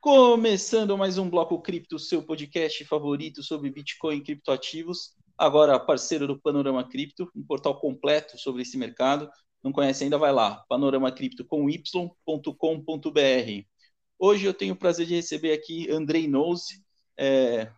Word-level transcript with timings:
Começando 0.00 0.98
mais 0.98 1.16
um 1.16 1.30
Bloco 1.30 1.60
Cripto, 1.62 1.98
seu 1.98 2.22
podcast 2.22 2.84
favorito 2.84 3.42
sobre 3.42 3.70
Bitcoin 3.70 4.18
e 4.18 4.20
criptoativos. 4.20 5.14
Agora 5.36 5.80
parceiro 5.80 6.26
do 6.26 6.38
Panorama 6.38 6.86
Cripto, 6.88 7.30
um 7.34 7.42
portal 7.42 7.80
completo 7.80 8.38
sobre 8.38 8.62
esse 8.62 8.76
mercado. 8.76 9.30
Não 9.62 9.72
conhece 9.72 10.04
ainda, 10.04 10.18
vai 10.18 10.30
lá, 10.30 10.62
panoramacripto 10.68 11.44
com 11.44 11.70
y.com.br. 11.70 12.20
Hoje 14.18 14.44
eu 14.44 14.52
tenho 14.52 14.74
o 14.74 14.78
prazer 14.78 15.06
de 15.06 15.14
receber 15.14 15.52
aqui 15.52 15.90
Andrei 15.90 16.28
Nose, 16.28 16.84
é, 17.16 17.72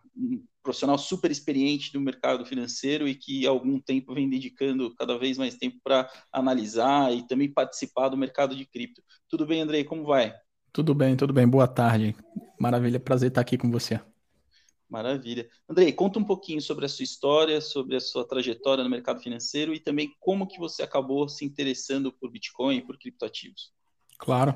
profissional 0.67 0.97
super 0.97 1.31
experiente 1.31 1.93
do 1.93 2.01
mercado 2.01 2.45
financeiro 2.45 3.07
e 3.07 3.15
que 3.15 3.47
há 3.47 3.49
algum 3.49 3.79
tempo 3.79 4.13
vem 4.13 4.29
dedicando 4.29 4.93
cada 4.95 5.17
vez 5.17 5.37
mais 5.37 5.55
tempo 5.55 5.77
para 5.81 6.09
analisar 6.29 7.13
e 7.13 7.25
também 7.25 7.49
participar 7.49 8.09
do 8.09 8.17
mercado 8.17 8.53
de 8.53 8.65
cripto. 8.65 9.01
Tudo 9.29 9.45
bem, 9.45 9.61
Andrei? 9.61 9.85
Como 9.85 10.03
vai? 10.03 10.35
Tudo 10.73 10.93
bem, 10.93 11.15
tudo 11.15 11.31
bem. 11.31 11.47
Boa 11.47 11.69
tarde. 11.69 12.13
Maravilha, 12.59 12.99
prazer 12.99 13.29
estar 13.29 13.39
aqui 13.39 13.57
com 13.57 13.71
você. 13.71 13.97
Maravilha. 14.89 15.47
Andrei, 15.69 15.93
conta 15.93 16.19
um 16.19 16.23
pouquinho 16.25 16.61
sobre 16.61 16.85
a 16.85 16.89
sua 16.89 17.03
história, 17.03 17.61
sobre 17.61 17.95
a 17.95 18.01
sua 18.01 18.27
trajetória 18.27 18.83
no 18.83 18.89
mercado 18.89 19.21
financeiro 19.21 19.73
e 19.73 19.79
também 19.79 20.11
como 20.19 20.47
que 20.47 20.59
você 20.59 20.83
acabou 20.83 21.29
se 21.29 21.45
interessando 21.45 22.11
por 22.11 22.29
Bitcoin 22.29 22.75
e 22.75 22.81
por 22.81 22.99
criptoativos. 22.99 23.71
Claro. 24.17 24.53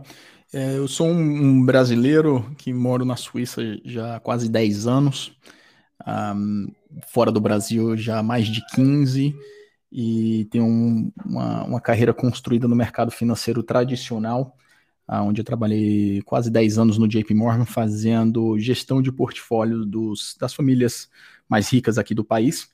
É, 0.52 0.76
eu 0.76 0.90
sou 0.90 1.08
um 1.08 1.66
brasileiro 1.66 2.54
que 2.58 2.74
moro 2.74 3.06
na 3.06 3.16
Suíça 3.16 3.62
já 3.86 4.18
há 4.18 4.20
quase 4.20 4.50
10 4.50 4.88
anos, 4.88 5.34
um, 6.08 6.68
fora 7.08 7.32
do 7.32 7.42
Brasil 7.42 7.96
já 7.98 8.20
há 8.20 8.24
mais 8.24 8.48
de 8.48 8.66
15, 8.74 9.36
e 9.92 10.46
tenho 10.46 10.66
um, 10.66 11.12
uma, 11.26 11.64
uma 11.66 11.82
carreira 11.82 12.14
construída 12.14 12.68
no 12.68 12.76
mercado 12.76 13.12
financeiro 13.12 13.62
tradicional, 13.62 14.56
onde 15.08 15.42
eu 15.42 15.46
trabalhei 15.46 16.22
quase 16.22 16.50
10 16.50 16.78
anos 16.78 16.98
no 16.98 17.08
JP 17.08 17.34
Morgan 17.34 17.66
fazendo 17.66 18.58
gestão 18.58 19.02
de 19.02 19.12
portfólio 19.12 19.86
dos, 19.86 20.38
das 20.40 20.54
famílias 20.54 21.10
mais 21.50 21.70
ricas 21.70 21.98
aqui 21.98 22.16
do 22.16 22.24
país. 22.24 22.70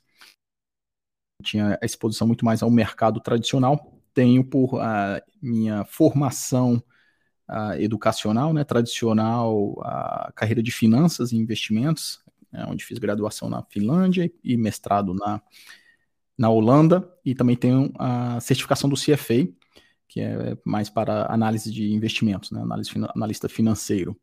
Tinha 1.42 1.76
a 1.82 1.84
exposição 1.84 2.28
muito 2.28 2.44
mais 2.44 2.62
ao 2.62 2.70
mercado 2.70 3.18
tradicional. 3.20 4.00
Tenho 4.14 4.44
por 4.44 4.80
a 4.80 5.20
minha 5.42 5.84
formação 5.84 6.80
educacional, 7.78 8.52
né, 8.52 8.62
tradicional, 8.62 9.80
a 9.82 10.30
carreira 10.34 10.62
de 10.62 10.70
finanças 10.70 11.32
e 11.32 11.36
investimentos, 11.36 12.22
né, 12.52 12.64
onde 12.68 12.84
fiz 12.84 12.98
graduação 12.98 13.48
na 13.48 13.62
Finlândia 13.64 14.30
e 14.42 14.56
mestrado 14.56 15.14
na, 15.14 15.40
na 16.36 16.48
Holanda, 16.50 17.08
e 17.24 17.34
também 17.34 17.56
tenho 17.56 17.92
a 17.98 18.40
certificação 18.40 18.88
do 18.88 18.96
CFA, 18.96 19.48
que 20.06 20.20
é 20.20 20.56
mais 20.64 20.88
para 20.88 21.30
análise 21.32 21.70
de 21.70 21.92
investimentos, 21.92 22.50
né? 22.50 22.62
Análise, 22.62 22.90
analista 23.14 23.48
financeiro. 23.48 24.18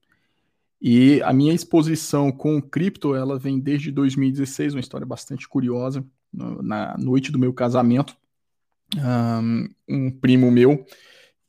E 0.82 1.22
a 1.22 1.32
minha 1.32 1.54
exposição 1.54 2.32
com 2.32 2.62
cripto, 2.62 3.16
ela 3.16 3.38
vem 3.38 3.60
desde 3.60 3.92
2016, 3.92 4.74
uma 4.74 4.80
história 4.80 5.06
bastante 5.06 5.48
curiosa. 5.48 6.06
Na 6.34 6.98
noite 6.98 7.32
do 7.32 7.40
meu 7.40 7.54
casamento, 7.54 8.16
um 9.88 10.12
primo 10.12 10.52
meu, 10.52 10.86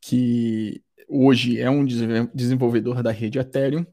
que 0.00 0.82
hoje 1.08 1.58
é 1.58 1.68
um 1.68 1.84
desenvolvedor 2.34 3.02
da 3.02 3.10
rede 3.10 3.38
Ethereum, 3.38 3.86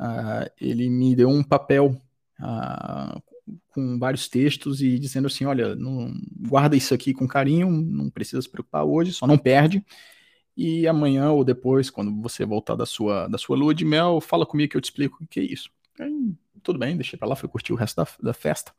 uh, 0.00 0.50
ele 0.60 0.88
me 0.88 1.14
deu 1.14 1.28
um 1.28 1.42
papel 1.42 2.00
uh, 2.40 3.22
com 3.68 3.98
vários 3.98 4.28
textos 4.28 4.80
e 4.80 4.98
dizendo 4.98 5.26
assim, 5.26 5.44
olha, 5.44 5.74
não, 5.74 6.12
guarda 6.48 6.76
isso 6.76 6.94
aqui 6.94 7.12
com 7.12 7.26
carinho, 7.26 7.70
não 7.70 8.08
precisa 8.10 8.40
se 8.40 8.48
preocupar 8.48 8.84
hoje, 8.84 9.12
só 9.12 9.26
não 9.26 9.38
perde. 9.38 9.84
E 10.56 10.86
amanhã 10.86 11.30
ou 11.30 11.44
depois, 11.44 11.90
quando 11.90 12.22
você 12.22 12.44
voltar 12.44 12.76
da 12.76 12.86
sua, 12.86 13.26
da 13.26 13.36
sua 13.36 13.56
lua 13.56 13.74
de 13.74 13.84
mel, 13.84 14.20
fala 14.20 14.46
comigo 14.46 14.70
que 14.70 14.76
eu 14.76 14.80
te 14.80 14.84
explico 14.84 15.22
o 15.22 15.26
que 15.26 15.40
é 15.40 15.42
isso. 15.42 15.68
Aí, 15.98 16.32
tudo 16.62 16.78
bem, 16.78 16.96
deixei 16.96 17.18
para 17.18 17.28
lá, 17.28 17.36
fui 17.36 17.48
curtir 17.48 17.72
o 17.72 17.76
resto 17.76 17.96
da, 17.96 18.06
da 18.22 18.32
festa. 18.32 18.72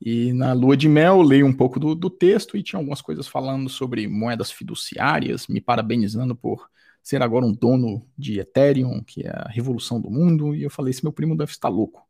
E 0.00 0.32
na 0.32 0.52
lua 0.52 0.76
de 0.76 0.88
mel, 0.88 1.22
leio 1.22 1.46
um 1.46 1.52
pouco 1.52 1.80
do, 1.80 1.94
do 1.94 2.10
texto 2.10 2.56
e 2.56 2.62
tinha 2.62 2.78
algumas 2.78 3.00
coisas 3.00 3.26
falando 3.26 3.68
sobre 3.68 4.06
moedas 4.06 4.50
fiduciárias, 4.50 5.46
me 5.48 5.60
parabenizando 5.60 6.34
por 6.34 6.68
ser 7.08 7.22
agora 7.22 7.46
um 7.46 7.52
dono 7.52 8.06
de 8.18 8.38
Ethereum, 8.38 9.02
que 9.02 9.26
é 9.26 9.30
a 9.30 9.48
revolução 9.48 9.98
do 9.98 10.10
mundo. 10.10 10.54
E 10.54 10.62
eu 10.62 10.68
falei: 10.68 10.90
esse 10.90 11.02
meu 11.02 11.12
primo 11.12 11.34
deve 11.34 11.50
estar 11.50 11.70
louco 11.70 12.06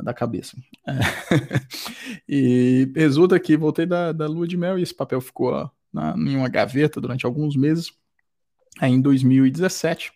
da 0.00 0.14
cabeça. 0.14 0.56
É. 0.86 0.92
e 2.28 2.88
resulta 2.94 3.40
que 3.40 3.56
voltei 3.56 3.84
da, 3.84 4.12
da 4.12 4.28
lua 4.28 4.46
de 4.46 4.56
mel 4.56 4.78
e 4.78 4.82
esse 4.82 4.94
papel 4.94 5.20
ficou 5.20 5.68
na, 5.92 6.14
em 6.16 6.36
uma 6.36 6.48
gaveta 6.48 7.00
durante 7.00 7.26
alguns 7.26 7.56
meses. 7.56 7.90
Aí 8.78 8.92
em 8.92 9.00
2017, 9.00 10.12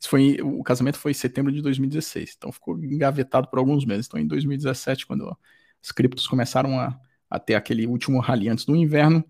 isso 0.00 0.08
foi, 0.08 0.38
o 0.42 0.62
casamento 0.62 0.96
foi 0.96 1.10
em 1.10 1.14
setembro 1.14 1.52
de 1.52 1.60
2016, 1.60 2.34
então 2.34 2.50
ficou 2.50 2.82
engavetado 2.82 3.46
por 3.48 3.58
alguns 3.58 3.84
meses. 3.84 4.06
Então 4.06 4.18
em 4.18 4.26
2017, 4.26 5.06
quando 5.06 5.36
as 5.84 5.92
criptos 5.92 6.26
começaram 6.26 6.80
a, 6.80 6.98
a 7.28 7.38
ter 7.38 7.56
aquele 7.56 7.86
último 7.86 8.20
rally 8.20 8.48
antes 8.48 8.64
do 8.64 8.74
inverno, 8.74 9.22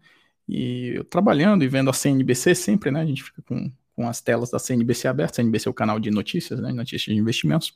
e 0.48 0.92
eu 0.94 1.02
trabalhando 1.02 1.64
e 1.64 1.68
vendo 1.68 1.90
a 1.90 1.92
CNBC 1.92 2.54
sempre, 2.54 2.92
né? 2.92 3.00
A 3.00 3.06
gente 3.06 3.24
fica 3.24 3.42
com, 3.42 3.72
com 3.96 4.06
as 4.08 4.20
telas 4.20 4.50
da 4.50 4.58
CNBC 4.58 5.08
abertas, 5.08 5.36
CNBC 5.36 5.68
é 5.68 5.70
o 5.70 5.74
canal 5.74 5.98
de 5.98 6.10
notícias, 6.10 6.60
né? 6.60 6.70
Notícias 6.72 7.14
de 7.14 7.20
investimentos 7.20 7.74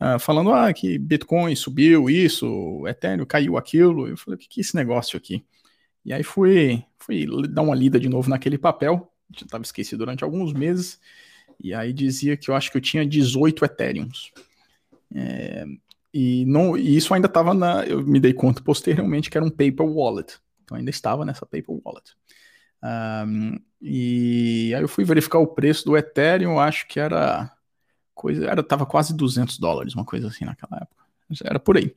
uh, 0.00 0.18
falando 0.18 0.52
ah, 0.52 0.72
que 0.72 0.98
Bitcoin 0.98 1.54
subiu 1.54 2.08
isso, 2.08 2.86
Ethereum 2.86 3.26
caiu 3.26 3.56
aquilo. 3.56 4.08
Eu 4.08 4.16
falei, 4.16 4.36
o 4.36 4.38
que, 4.38 4.48
que 4.48 4.60
é 4.60 4.62
esse 4.62 4.74
negócio 4.74 5.16
aqui? 5.16 5.44
E 6.04 6.12
aí 6.12 6.22
fui, 6.22 6.82
fui 6.98 7.26
dar 7.48 7.62
uma 7.62 7.74
lida 7.74 8.00
de 8.00 8.08
novo 8.08 8.30
naquele 8.30 8.56
papel, 8.56 9.12
já 9.36 9.44
estava 9.44 9.62
esquecido 9.62 9.98
durante 9.98 10.24
alguns 10.24 10.52
meses, 10.52 10.98
e 11.62 11.74
aí 11.74 11.92
dizia 11.92 12.36
que 12.36 12.50
eu 12.50 12.54
acho 12.54 12.70
que 12.70 12.78
eu 12.78 12.80
tinha 12.80 13.04
18 13.04 13.64
Ethereums. 13.64 14.32
É, 15.14 15.64
e, 16.12 16.44
não, 16.46 16.76
e 16.76 16.96
isso 16.96 17.12
ainda 17.12 17.26
estava 17.26 17.52
na. 17.52 17.84
Eu 17.84 18.02
me 18.04 18.18
dei 18.18 18.32
conta 18.32 18.62
posteriormente 18.62 19.30
que 19.30 19.36
era 19.36 19.44
um 19.44 19.50
paper 19.50 19.86
wallet. 19.86 20.38
Então 20.64 20.76
ainda 20.76 20.90
estava 20.90 21.24
nessa 21.24 21.44
paper 21.44 21.76
wallet. 21.84 22.16
Um, 22.82 23.58
e 23.80 24.72
aí 24.74 24.82
eu 24.82 24.88
fui 24.88 25.04
verificar 25.04 25.38
o 25.38 25.46
preço 25.46 25.84
do 25.84 25.96
Ethereum, 25.96 26.58
acho 26.58 26.86
que 26.86 27.00
era 27.00 27.50
coisa, 28.14 28.46
era, 28.46 28.62
tava 28.62 28.84
quase 28.84 29.16
200 29.16 29.58
dólares, 29.58 29.94
uma 29.94 30.04
coisa 30.04 30.28
assim 30.28 30.44
naquela 30.44 30.82
época. 30.82 31.04
Era 31.44 31.58
por 31.58 31.76
aí. 31.76 31.94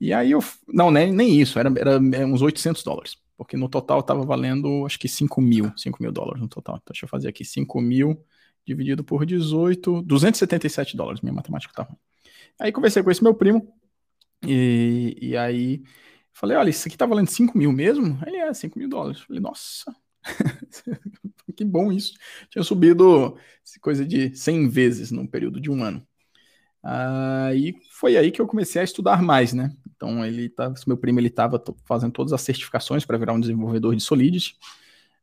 E 0.00 0.12
aí 0.12 0.30
eu, 0.30 0.40
não, 0.68 0.90
nem, 0.90 1.12
nem 1.12 1.40
isso, 1.40 1.58
era, 1.58 1.70
era 1.78 1.98
uns 1.98 2.42
800 2.42 2.82
dólares, 2.82 3.16
porque 3.36 3.56
no 3.56 3.68
total 3.68 4.02
tava 4.02 4.24
valendo, 4.24 4.86
acho 4.86 4.98
que 4.98 5.08
5 5.08 5.40
mil, 5.40 5.72
5 5.76 6.02
mil 6.02 6.12
dólares 6.12 6.40
no 6.40 6.48
total. 6.48 6.76
Então 6.76 6.92
deixa 6.92 7.04
eu 7.04 7.08
fazer 7.08 7.28
aqui, 7.28 7.44
5 7.44 7.80
mil 7.80 8.24
dividido 8.64 9.02
por 9.02 9.26
18, 9.26 10.02
277 10.02 10.96
dólares, 10.96 11.20
minha 11.20 11.32
matemática 11.32 11.72
tá 11.74 11.82
ruim. 11.82 11.96
Aí 12.58 12.70
conversei 12.72 13.02
com 13.02 13.10
esse 13.10 13.22
meu 13.22 13.34
primo, 13.34 13.74
e, 14.46 15.16
e 15.20 15.36
aí 15.36 15.82
falei, 16.32 16.56
olha, 16.56 16.70
isso 16.70 16.86
aqui 16.88 16.96
tá 16.96 17.06
valendo 17.06 17.28
5 17.28 17.56
mil 17.56 17.72
mesmo? 17.72 18.18
Ele 18.26 18.36
é, 18.36 18.52
5 18.52 18.78
mil 18.78 18.88
dólares. 18.88 19.20
Falei, 19.20 19.40
nossa, 19.40 19.94
que 21.56 21.64
bom 21.64 21.92
isso. 21.92 22.14
Tinha 22.50 22.62
subido 22.62 23.36
coisa 23.80 24.04
de 24.04 24.34
100 24.34 24.68
vezes 24.68 25.10
num 25.10 25.26
período 25.26 25.60
de 25.60 25.70
um 25.70 25.82
ano. 25.82 26.06
Aí 26.82 27.74
foi 27.90 28.16
aí 28.16 28.30
que 28.30 28.40
eu 28.40 28.46
comecei 28.46 28.80
a 28.80 28.84
estudar 28.84 29.22
mais, 29.22 29.52
né? 29.52 29.70
Então 29.94 30.24
ele 30.24 30.48
tá, 30.48 30.72
meu 30.86 30.96
primo 30.96 31.20
ele 31.20 31.28
estava 31.28 31.62
fazendo 31.84 32.12
todas 32.12 32.32
as 32.32 32.40
certificações 32.40 33.04
para 33.04 33.18
virar 33.18 33.34
um 33.34 33.40
desenvolvedor 33.40 33.94
de 33.94 34.02
Solidity. 34.02 34.56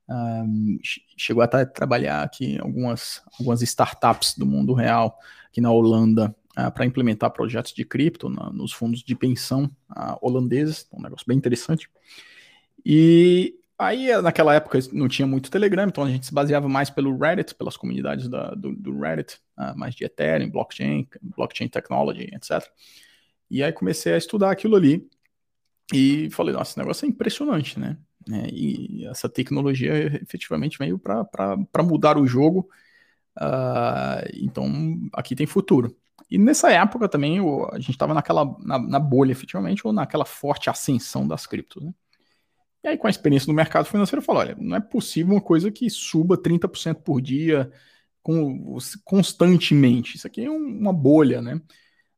Um, 0.10 0.80
chegou 1.18 1.44
a 1.44 1.48
trabalhar 1.48 2.24
aqui 2.24 2.54
em 2.54 2.60
algumas, 2.60 3.22
algumas 3.38 3.62
startups 3.62 4.36
do 4.38 4.46
mundo 4.46 4.74
real 4.74 5.20
aqui 5.50 5.60
na 5.60 5.70
Holanda 5.72 6.34
uh, 6.58 6.72
para 6.72 6.86
implementar 6.86 7.32
projetos 7.32 7.74
de 7.74 7.84
cripto 7.84 8.30
na, 8.30 8.50
nos 8.52 8.72
fundos 8.72 9.04
de 9.04 9.16
pensão 9.16 9.66
uh, 9.92 10.18
holandeses, 10.22 10.88
um 10.94 11.02
negócio 11.02 11.26
bem 11.28 11.38
interessante. 11.38 11.90
E 12.86 13.57
Aí, 13.80 14.10
naquela 14.24 14.56
época, 14.56 14.80
não 14.92 15.08
tinha 15.08 15.28
muito 15.28 15.52
Telegram, 15.52 15.88
então 15.88 16.04
a 16.04 16.10
gente 16.10 16.26
se 16.26 16.34
baseava 16.34 16.68
mais 16.68 16.90
pelo 16.90 17.16
Reddit, 17.16 17.54
pelas 17.54 17.78
comunidades 17.78 18.28
da, 18.28 18.50
do, 18.56 18.76
do, 18.76 19.00
Reddit, 19.00 19.38
uh, 19.56 19.78
mais 19.78 19.94
de 19.94 20.04
Ethereum, 20.04 20.50
blockchain, 20.50 21.08
blockchain 21.22 21.68
technology, 21.68 22.28
etc. 22.34 22.68
E 23.52 23.62
aí 23.62 23.72
comecei 23.72 24.14
a 24.14 24.18
estudar 24.18 24.50
aquilo 24.50 24.76
ali 24.76 25.08
e 25.94 26.28
falei, 26.32 26.56
nossa, 26.56 26.72
esse 26.72 26.80
negócio 26.80 27.06
é 27.06 27.10
impressionante, 27.10 27.80
né? 27.80 27.98
É, 28.30 28.50
e 28.52 29.06
essa 29.06 29.30
tecnologia 29.30 29.94
efetivamente 30.22 30.78
veio 30.80 30.98
para 30.98 31.84
mudar 31.84 32.18
o 32.18 32.26
jogo, 32.26 32.68
uh, 33.40 34.28
então 34.34 34.68
aqui 35.14 35.36
tem 35.36 35.46
futuro. 35.46 35.96
E 36.30 36.38
nessa 36.40 36.72
época 36.72 37.08
também 37.08 37.40
a 37.72 37.80
gente 37.80 37.92
estava 37.92 38.14
naquela 38.14 38.44
na, 38.60 38.80
na 38.80 39.00
bolha, 39.00 39.32
efetivamente, 39.32 39.86
ou 39.86 39.94
naquela 39.94 40.26
forte 40.26 40.70
ascensão 40.70 41.28
das 41.28 41.46
criptos, 41.46 41.84
né? 41.84 41.94
E 42.88 42.92
aí, 42.92 42.98
com 42.98 43.06
a 43.08 43.10
experiência 43.10 43.48
no 43.48 43.54
mercado 43.54 43.86
financeiro, 43.86 44.22
eu 44.22 44.26
falo: 44.26 44.40
olha, 44.40 44.56
não 44.58 44.78
é 44.78 44.80
possível 44.80 45.34
uma 45.34 45.42
coisa 45.42 45.70
que 45.70 45.90
suba 45.90 46.38
30% 46.38 46.96
por 47.04 47.20
dia 47.20 47.70
com, 48.24 48.78
constantemente. 49.04 50.16
Isso 50.16 50.26
aqui 50.26 50.46
é 50.46 50.50
uma 50.50 50.94
bolha, 50.94 51.42
né? 51.42 51.62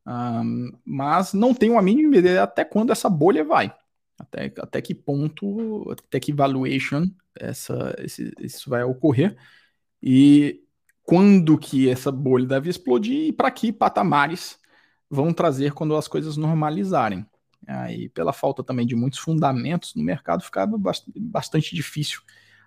Um, 0.06 0.71
mas 0.86 1.33
não 1.33 1.56
tem 1.56 1.71
uma 1.71 1.81
mínima 1.81 2.18
ideia 2.18 2.44
até 2.44 2.63
quando 2.63 2.92
essa 2.92 3.10
bolha 3.10 3.44
vai. 3.44 3.74
Até, 4.19 4.54
até 4.60 4.81
que 4.81 4.94
ponto, 4.94 5.89
até 5.92 6.19
que 6.19 6.31
valuation 6.31 7.06
essa, 7.39 7.95
esse, 7.98 8.31
isso 8.39 8.69
vai 8.69 8.83
ocorrer. 8.83 9.36
E 10.04 10.62
quando 11.04 11.57
que 11.57 11.89
essa 11.89 12.12
bolha 12.12 12.45
deve 12.45 12.69
explodir 12.69 13.30
e 13.30 13.33
para 13.33 13.50
que 13.50 13.72
patamares 13.72 14.60
vão 15.10 15.33
trazer 15.33 15.74
quando 15.74 15.95
as 15.95 16.07
coisas 16.07 16.38
normalizarem. 16.38 17.25
Aí, 17.67 18.09
pela 18.09 18.33
falta 18.33 18.63
também 18.63 18.85
de 18.85 18.95
muitos 18.95 19.19
fundamentos 19.19 19.94
no 19.95 20.03
mercado, 20.03 20.44
ficava 20.44 20.75
bastante 21.15 21.75
difícil 21.75 22.21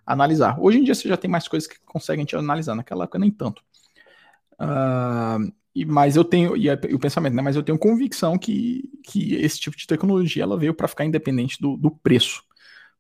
analisar. 0.07 0.59
Hoje 0.61 0.79
em 0.79 0.85
dia 0.85 0.95
você 0.95 1.09
já 1.09 1.17
tem 1.17 1.31
mais 1.31 1.49
coisas 1.49 1.69
que 1.69 1.77
conseguem 1.85 2.25
te 2.25 2.37
analisar, 2.37 2.75
naquela 2.75 3.05
época 3.05 3.19
nem 3.19 3.31
tanto. 3.31 3.63
Uh, 4.61 5.53
e, 5.75 5.85
mas 5.85 6.17
eu 6.17 6.25
tenho, 6.25 6.57
e, 6.57 6.71
o 6.95 6.99
pensamento, 6.99 7.35
né? 7.35 7.43
Mas 7.43 7.57
eu 7.57 7.63
tenho 7.63 7.79
convicção 7.79 8.39
que, 8.39 8.91
que 9.05 9.35
esse 9.37 9.59
tipo 9.59 9.77
de 9.77 9.87
tecnologia 9.87 10.43
ela 10.43 10.59
veio 10.59 10.75
para 10.75 10.89
ficar 10.89 11.05
independente 11.05 11.61
do, 11.61 11.77
do 11.77 11.91
preço. 11.91 12.43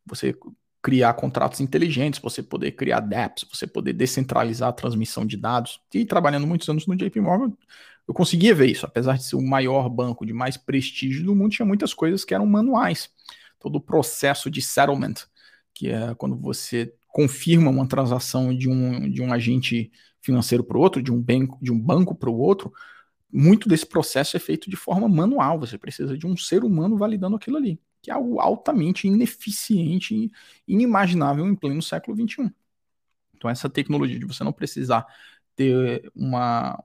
Você 0.06 0.34
criar 0.82 1.14
contratos 1.14 1.60
inteligentes, 1.60 2.20
você 2.20 2.42
poder 2.42 2.72
criar 2.72 3.00
dApps, 3.00 3.46
você 3.52 3.66
poder 3.66 3.92
descentralizar 3.92 4.70
a 4.70 4.72
transmissão 4.72 5.24
de 5.24 5.36
dados. 5.36 5.80
E 5.94 6.04
trabalhando 6.04 6.46
muitos 6.46 6.68
anos 6.68 6.86
no 6.86 6.96
JP 6.96 7.20
Morgan, 7.20 7.52
eu 8.12 8.14
conseguia 8.14 8.54
ver 8.54 8.66
isso. 8.70 8.84
Apesar 8.84 9.16
de 9.16 9.24
ser 9.24 9.36
o 9.36 9.42
maior 9.42 9.88
banco 9.88 10.26
de 10.26 10.34
mais 10.34 10.58
prestígio 10.58 11.24
do 11.24 11.34
mundo, 11.34 11.52
tinha 11.52 11.64
muitas 11.64 11.94
coisas 11.94 12.24
que 12.24 12.34
eram 12.34 12.44
manuais. 12.44 13.10
Todo 13.58 13.76
o 13.76 13.80
processo 13.80 14.50
de 14.50 14.60
settlement, 14.60 15.14
que 15.72 15.88
é 15.88 16.14
quando 16.14 16.36
você 16.36 16.94
confirma 17.08 17.70
uma 17.70 17.88
transação 17.88 18.54
de 18.54 18.68
um, 18.68 19.10
de 19.10 19.22
um 19.22 19.32
agente 19.32 19.90
financeiro 20.20 20.62
para 20.62 20.76
o 20.76 20.80
outro, 20.80 21.02
de 21.02 21.10
um, 21.10 21.20
banco, 21.20 21.58
de 21.62 21.72
um 21.72 21.80
banco 21.80 22.14
para 22.14 22.28
o 22.28 22.38
outro, 22.38 22.70
muito 23.32 23.66
desse 23.66 23.86
processo 23.86 24.36
é 24.36 24.40
feito 24.40 24.68
de 24.68 24.76
forma 24.76 25.08
manual. 25.08 25.58
Você 25.60 25.78
precisa 25.78 26.16
de 26.16 26.26
um 26.26 26.36
ser 26.36 26.64
humano 26.64 26.98
validando 26.98 27.36
aquilo 27.36 27.56
ali 27.56 27.80
que 28.02 28.10
é 28.10 28.14
algo 28.14 28.40
altamente 28.40 29.06
ineficiente 29.06 30.12
e 30.12 30.32
inimaginável 30.66 31.46
em 31.46 31.54
pleno 31.54 31.80
século 31.80 32.16
XXI. 32.16 32.52
Então, 33.36 33.48
essa 33.48 33.70
tecnologia 33.70 34.18
de 34.18 34.24
você 34.26 34.42
não 34.42 34.52
precisar 34.52 35.06
ter 35.54 36.10
uma, 36.14 36.82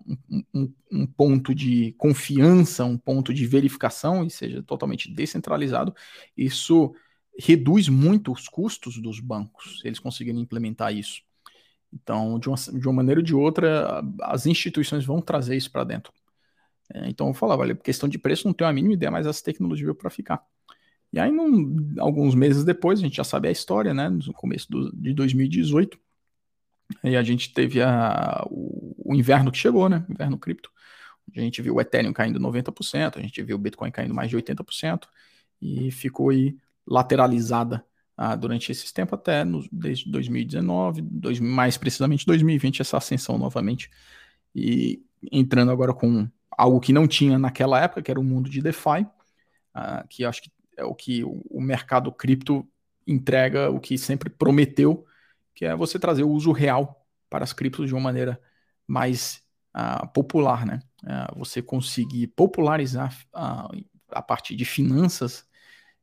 um, 0.53 0.73
um, 0.91 1.05
ponto 1.05 1.55
de 1.55 1.93
confiança, 1.93 2.85
um 2.85 2.97
ponto 2.97 3.33
de 3.33 3.45
verificação 3.45 4.25
e 4.25 4.29
seja 4.29 4.61
totalmente 4.61 5.11
descentralizado, 5.11 5.95
isso 6.35 6.93
reduz 7.39 7.87
muito 7.87 8.31
os 8.31 8.47
custos 8.47 8.99
dos 8.99 9.19
bancos, 9.19 9.81
eles 9.85 9.99
conseguirem 9.99 10.41
implementar 10.41 10.93
isso. 10.93 11.21
Então, 11.93 12.37
de 12.39 12.49
uma, 12.49 12.55
de 12.57 12.87
uma 12.87 12.93
maneira 12.93 13.21
ou 13.21 13.25
de 13.25 13.33
outra, 13.33 14.03
as 14.21 14.45
instituições 14.45 15.05
vão 15.05 15.21
trazer 15.21 15.55
isso 15.55 15.71
para 15.71 15.83
dentro. 15.83 16.11
É, 16.93 17.09
então, 17.09 17.27
eu 17.27 17.33
falava, 17.33 17.61
olha, 17.61 17.75
questão 17.75 18.09
de 18.09 18.17
preço 18.17 18.47
não 18.47 18.53
tenho 18.53 18.69
a 18.69 18.73
mínima 18.73 18.93
ideia, 18.93 19.11
mas 19.11 19.25
essa 19.25 19.43
tecnologia 19.43 19.85
veio 19.85 19.95
para 19.95 20.09
ficar. 20.09 20.43
E 21.11 21.19
aí, 21.19 21.31
num, 21.31 21.95
alguns 21.99 22.35
meses 22.35 22.63
depois, 22.63 22.99
a 22.99 23.01
gente 23.01 23.15
já 23.15 23.23
sabe 23.23 23.47
a 23.47 23.51
história, 23.51 23.93
né? 23.93 24.09
No 24.09 24.33
começo 24.33 24.69
do, 24.69 24.91
de 24.95 25.13
2018, 25.13 25.97
aí 27.03 27.15
a 27.15 27.23
gente 27.23 27.53
teve 27.53 27.81
a, 27.81 28.43
o, 28.49 28.95
o, 29.11 29.15
inverno 29.15 29.51
que 29.51 29.57
chegou, 29.57 29.89
né? 29.89 30.05
Inverno 30.09 30.37
cripto. 30.37 30.71
A 31.35 31.39
gente 31.39 31.61
viu 31.61 31.75
o 31.75 31.81
Ethereum 31.81 32.13
caindo 32.13 32.39
90%, 32.39 33.17
a 33.17 33.21
gente 33.21 33.41
viu 33.43 33.57
o 33.57 33.59
Bitcoin 33.59 33.91
caindo 33.91 34.13
mais 34.13 34.29
de 34.29 34.37
80%, 34.37 35.07
e 35.61 35.91
ficou 35.91 36.29
aí 36.29 36.55
lateralizada 36.85 37.85
ah, 38.15 38.35
durante 38.35 38.71
esse 38.71 38.93
tempo 38.93 39.13
até 39.13 39.43
no, 39.43 39.67
desde 39.71 40.09
2019, 40.09 41.01
dois, 41.01 41.39
mais 41.39 41.77
precisamente 41.77 42.25
2020, 42.25 42.81
essa 42.81 42.97
ascensão 42.97 43.37
novamente. 43.37 43.89
E 44.55 45.03
entrando 45.31 45.71
agora 45.71 45.93
com 45.93 46.27
algo 46.49 46.79
que 46.79 46.93
não 46.93 47.07
tinha 47.07 47.37
naquela 47.37 47.79
época, 47.81 48.01
que 48.01 48.09
era 48.09 48.19
o 48.19 48.23
mundo 48.23 48.49
de 48.49 48.61
DeFi, 48.61 49.05
ah, 49.73 50.05
que 50.09 50.23
acho 50.23 50.41
que 50.41 50.51
é 50.77 50.83
o 50.83 50.93
que 50.93 51.23
o 51.23 51.59
mercado 51.59 52.11
cripto 52.11 52.67
entrega, 53.05 53.69
o 53.71 53.79
que 53.79 53.97
sempre 53.97 54.29
prometeu, 54.29 55.05
que 55.57 55.65
é 55.65 55.75
você 55.75 55.97
trazer 55.97 56.21
o 56.21 56.29
uso 56.29 56.51
real 56.51 57.03
para 57.31 57.43
as 57.43 57.51
criptos 57.51 57.87
de 57.87 57.93
uma 57.95 57.99
maneira 57.99 58.39
mais 58.85 59.41
uh, 59.75 60.07
popular, 60.13 60.63
né? 60.67 60.83
Uh, 61.03 61.39
você 61.39 61.63
conseguir 61.63 62.27
popularizar 62.27 63.11
uh, 63.33 63.83
a 64.09 64.21
parte 64.21 64.55
de 64.55 64.63
finanças, 64.63 65.47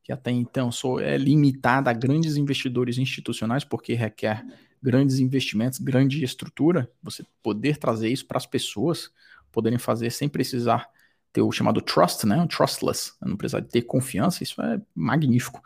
que 0.02 0.10
até 0.10 0.32
então 0.32 0.72
só 0.72 0.98
é 0.98 1.16
limitada 1.16 1.88
a 1.88 1.92
grandes 1.92 2.36
investidores 2.36 2.98
institucionais, 2.98 3.62
porque 3.62 3.94
requer 3.94 4.44
grandes 4.82 5.20
investimentos, 5.20 5.78
grande 5.78 6.24
estrutura, 6.24 6.90
você 7.00 7.24
poder 7.40 7.76
trazer 7.76 8.08
isso 8.08 8.26
para 8.26 8.38
as 8.38 8.46
pessoas 8.46 9.12
poderem 9.52 9.78
fazer 9.78 10.10
sem 10.10 10.28
precisar 10.28 10.88
ter 11.32 11.42
o 11.42 11.52
chamado 11.52 11.80
trust, 11.80 12.26
né? 12.26 12.42
O 12.42 12.48
trustless, 12.48 13.12
não 13.22 13.36
precisar 13.36 13.62
ter 13.62 13.82
confiança, 13.82 14.42
isso 14.42 14.60
é 14.60 14.82
magnífico. 14.92 15.62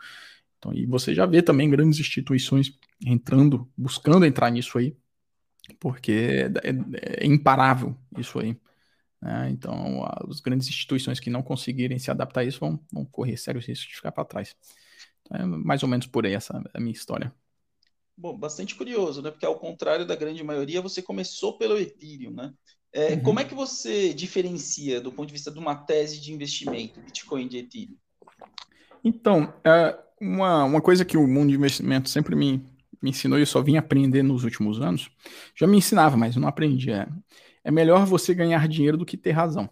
Então, 0.59 0.71
e 0.75 0.85
você 0.85 1.15
já 1.15 1.25
vê 1.25 1.41
também 1.41 1.67
grandes 1.71 1.99
instituições 1.99 2.77
entrando, 3.05 3.71
buscando 3.77 4.25
entrar 4.25 4.49
nisso 4.49 4.77
aí, 4.77 4.95
porque 5.79 6.11
é, 6.63 6.69
é, 6.69 7.23
é 7.23 7.25
imparável 7.25 7.95
isso 8.17 8.39
aí. 8.39 8.57
Né? 9.21 9.49
Então, 9.51 10.05
as 10.29 10.39
grandes 10.39 10.67
instituições 10.67 11.19
que 11.19 11.29
não 11.29 11.43
conseguirem 11.43 11.99
se 11.99 12.09
adaptar 12.09 12.41
a 12.41 12.45
isso 12.45 12.59
vão, 12.59 12.79
vão 12.91 13.05
correr 13.05 13.37
sérios 13.37 13.65
riscos 13.65 13.89
de 13.89 13.95
ficar 13.95 14.11
para 14.11 14.25
trás. 14.25 14.55
Então, 15.21 15.37
é 15.37 15.45
mais 15.45 15.83
ou 15.83 15.89
menos 15.89 16.07
por 16.07 16.25
aí 16.25 16.33
essa 16.33 16.61
a 16.73 16.79
minha 16.79 16.93
história. 16.93 17.33
Bom, 18.17 18.37
bastante 18.37 18.75
curioso, 18.75 19.21
né? 19.21 19.31
Porque 19.31 19.45
ao 19.45 19.57
contrário 19.57 20.05
da 20.05 20.15
grande 20.15 20.43
maioria, 20.43 20.81
você 20.81 21.01
começou 21.01 21.57
pelo 21.57 21.77
Ethereum, 21.77 22.31
né? 22.31 22.53
É, 22.91 23.13
uhum. 23.13 23.21
Como 23.21 23.39
é 23.39 23.45
que 23.45 23.53
você 23.53 24.13
diferencia, 24.13 24.99
do 24.99 25.11
ponto 25.11 25.27
de 25.27 25.33
vista 25.33 25.51
de 25.51 25.59
uma 25.59 25.75
tese 25.75 26.19
de 26.19 26.33
investimento, 26.33 26.99
Bitcoin 27.01 27.47
de 27.47 27.59
Ethereum? 27.59 27.95
Então, 29.03 29.53
é, 29.63 29.97
uma, 30.19 30.65
uma 30.65 30.81
coisa 30.81 31.05
que 31.05 31.15
o 31.15 31.27
mundo 31.27 31.49
de 31.49 31.55
investimento 31.55 32.09
sempre 32.09 32.35
me, 32.35 32.65
me 33.01 33.09
ensinou 33.09 33.37
e 33.37 33.41
eu 33.41 33.45
só 33.45 33.61
vim 33.61 33.77
aprender 33.77 34.23
nos 34.23 34.43
últimos 34.43 34.81
anos, 34.81 35.09
já 35.55 35.65
me 35.67 35.77
ensinava, 35.77 36.17
mas 36.17 36.35
não 36.35 36.47
aprendi. 36.47 36.91
É, 36.91 37.07
é 37.63 37.71
melhor 37.71 38.05
você 38.05 38.33
ganhar 38.33 38.67
dinheiro 38.67 38.97
do 38.97 39.05
que 39.05 39.17
ter 39.17 39.31
razão. 39.31 39.69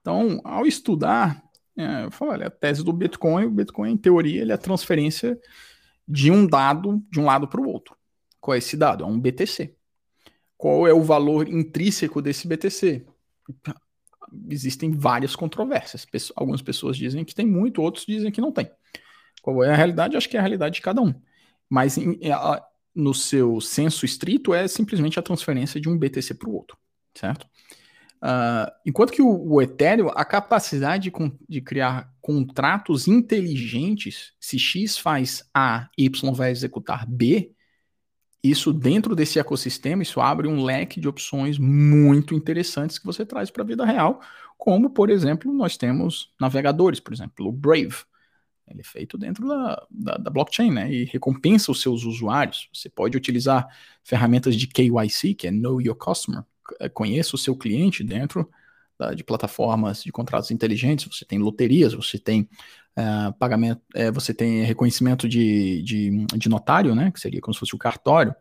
Então, 0.00 0.40
ao 0.44 0.66
estudar, 0.66 1.42
é, 1.76 2.04
eu 2.04 2.10
falo, 2.10 2.32
olha, 2.32 2.46
a 2.48 2.50
tese 2.50 2.84
do 2.84 2.92
Bitcoin, 2.92 3.46
o 3.46 3.50
Bitcoin, 3.50 3.92
em 3.92 3.96
teoria, 3.96 4.42
ele 4.42 4.52
é 4.52 4.54
a 4.54 4.58
transferência 4.58 5.38
de 6.06 6.30
um 6.30 6.46
dado 6.46 7.02
de 7.10 7.20
um 7.20 7.24
lado 7.24 7.46
para 7.48 7.60
o 7.60 7.68
outro. 7.68 7.96
Qual 8.40 8.54
é 8.54 8.58
esse 8.58 8.76
dado? 8.76 9.04
É 9.04 9.06
um 9.06 9.18
BTC 9.18 9.76
qual 10.62 10.86
é 10.86 10.92
o 10.94 11.02
valor 11.02 11.48
intrínseco 11.48 12.22
desse 12.22 12.46
BTC? 12.46 13.04
Existem 14.48 14.92
várias 14.92 15.34
controvérsias. 15.34 16.06
Algumas 16.36 16.62
pessoas 16.62 16.96
dizem 16.96 17.24
que 17.24 17.34
tem 17.34 17.44
muito, 17.44 17.82
outros 17.82 18.06
dizem 18.06 18.30
que 18.30 18.40
não 18.40 18.52
tem. 18.52 18.70
Qual 19.42 19.64
é 19.64 19.70
a 19.70 19.74
realidade? 19.74 20.16
Acho 20.16 20.28
que 20.28 20.36
é 20.36 20.38
a 20.38 20.42
realidade 20.42 20.76
de 20.76 20.80
cada 20.80 21.02
um. 21.02 21.12
Mas 21.72 21.96
em, 21.96 22.20
no 22.94 23.14
seu 23.14 23.58
senso 23.58 24.04
estrito 24.04 24.52
é 24.52 24.68
simplesmente 24.68 25.18
a 25.18 25.22
transferência 25.22 25.80
de 25.80 25.88
um 25.88 25.96
BTC 25.96 26.34
para 26.34 26.50
o 26.50 26.52
outro, 26.52 26.76
certo? 27.14 27.46
Uh, 28.22 28.70
enquanto 28.84 29.10
que 29.10 29.22
o, 29.22 29.54
o, 29.54 29.62
Ethereum, 29.62 30.10
a 30.14 30.22
capacidade 30.22 31.10
de, 31.10 31.32
de, 31.48 31.62
criar 31.62 32.12
contratos 32.20 33.08
inteligentes, 33.08 34.34
se 34.38 34.58
X 34.58 34.98
faz 34.98 35.48
A, 35.54 35.88
Y 35.96 36.34
vai 36.34 36.50
executar 36.50 37.06
B, 37.06 37.54
isso 38.44 38.70
dentro 38.70 39.16
desse 39.16 39.38
ecossistema, 39.38 40.02
isso 40.02 40.20
abre 40.20 40.46
um 40.46 40.62
leque 40.62 41.00
de 41.00 41.08
opções 41.08 41.58
muito 41.58 42.34
interessantes 42.34 42.98
que 42.98 43.06
você 43.06 43.24
traz 43.24 43.50
para 43.50 43.62
a 43.62 43.66
vida 43.66 43.86
real, 43.86 44.20
como, 44.58 44.90
por 44.90 45.08
exemplo, 45.08 45.50
nós 45.50 45.78
temos 45.78 46.34
navegadores, 46.38 47.00
por 47.00 47.14
exemplo, 47.14 47.48
o 47.48 47.50
Brave. 47.50 48.04
Ele 48.72 48.80
é 48.80 48.84
feito 48.84 49.16
dentro 49.16 49.46
da, 49.46 49.86
da, 49.90 50.16
da 50.16 50.30
blockchain, 50.30 50.70
né? 50.70 50.92
E 50.92 51.04
recompensa 51.04 51.70
os 51.70 51.80
seus 51.80 52.04
usuários. 52.04 52.68
Você 52.72 52.88
pode 52.88 53.16
utilizar 53.16 53.68
ferramentas 54.02 54.56
de 54.56 54.66
KYC, 54.66 55.34
que 55.34 55.46
é 55.46 55.50
Know 55.50 55.80
Your 55.80 55.96
Customer, 55.96 56.42
é, 56.80 56.88
conheça 56.88 57.36
o 57.36 57.38
seu 57.38 57.56
cliente 57.56 58.02
dentro 58.02 58.48
da, 58.98 59.14
de 59.14 59.22
plataformas 59.24 60.02
de 60.02 60.12
contratos 60.12 60.50
inteligentes. 60.50 61.08
Você 61.16 61.24
tem 61.24 61.38
loterias, 61.38 61.94
você 61.94 62.18
tem 62.18 62.48
uh, 62.96 63.32
pagamento, 63.38 63.82
uh, 63.94 64.12
você 64.12 64.32
tem 64.32 64.64
reconhecimento 64.64 65.28
de, 65.28 65.82
de, 65.82 66.26
de, 66.36 66.48
notário, 66.48 66.94
né? 66.94 67.10
Que 67.10 67.20
seria 67.20 67.40
como 67.40 67.54
se 67.54 67.60
fosse 67.60 67.74
o 67.74 67.78
cartório. 67.78 68.34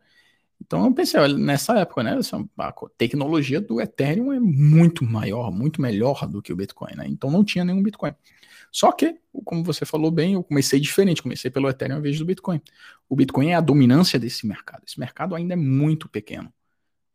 Então 0.59 0.85
eu 0.85 0.93
pensei, 0.93 1.19
olha, 1.19 1.38
nessa 1.38 1.77
época, 1.79 2.03
né? 2.03 2.19
A 2.57 2.73
tecnologia 2.97 3.59
do 3.59 3.81
Ethereum 3.81 4.31
é 4.31 4.39
muito 4.39 5.03
maior, 5.03 5.51
muito 5.51 5.81
melhor 5.81 6.27
do 6.27 6.41
que 6.41 6.53
o 6.53 6.55
Bitcoin, 6.55 6.95
né? 6.95 7.05
Então 7.07 7.31
não 7.31 7.43
tinha 7.43 7.65
nenhum 7.65 7.81
Bitcoin. 7.81 8.13
Só 8.71 8.91
que, 8.91 9.17
como 9.43 9.63
você 9.63 9.85
falou 9.85 10.09
bem, 10.09 10.33
eu 10.33 10.43
comecei 10.43 10.79
diferente, 10.79 11.21
comecei 11.21 11.51
pelo 11.51 11.69
Ethereum 11.69 11.97
em 11.97 12.01
vez 12.01 12.17
do 12.17 12.25
Bitcoin. 12.25 12.61
O 13.09 13.15
Bitcoin 13.15 13.49
é 13.49 13.55
a 13.55 13.61
dominância 13.61 14.17
desse 14.17 14.47
mercado. 14.47 14.83
Esse 14.87 14.99
mercado 14.99 15.35
ainda 15.35 15.53
é 15.53 15.57
muito 15.57 16.07
pequeno. 16.07 16.51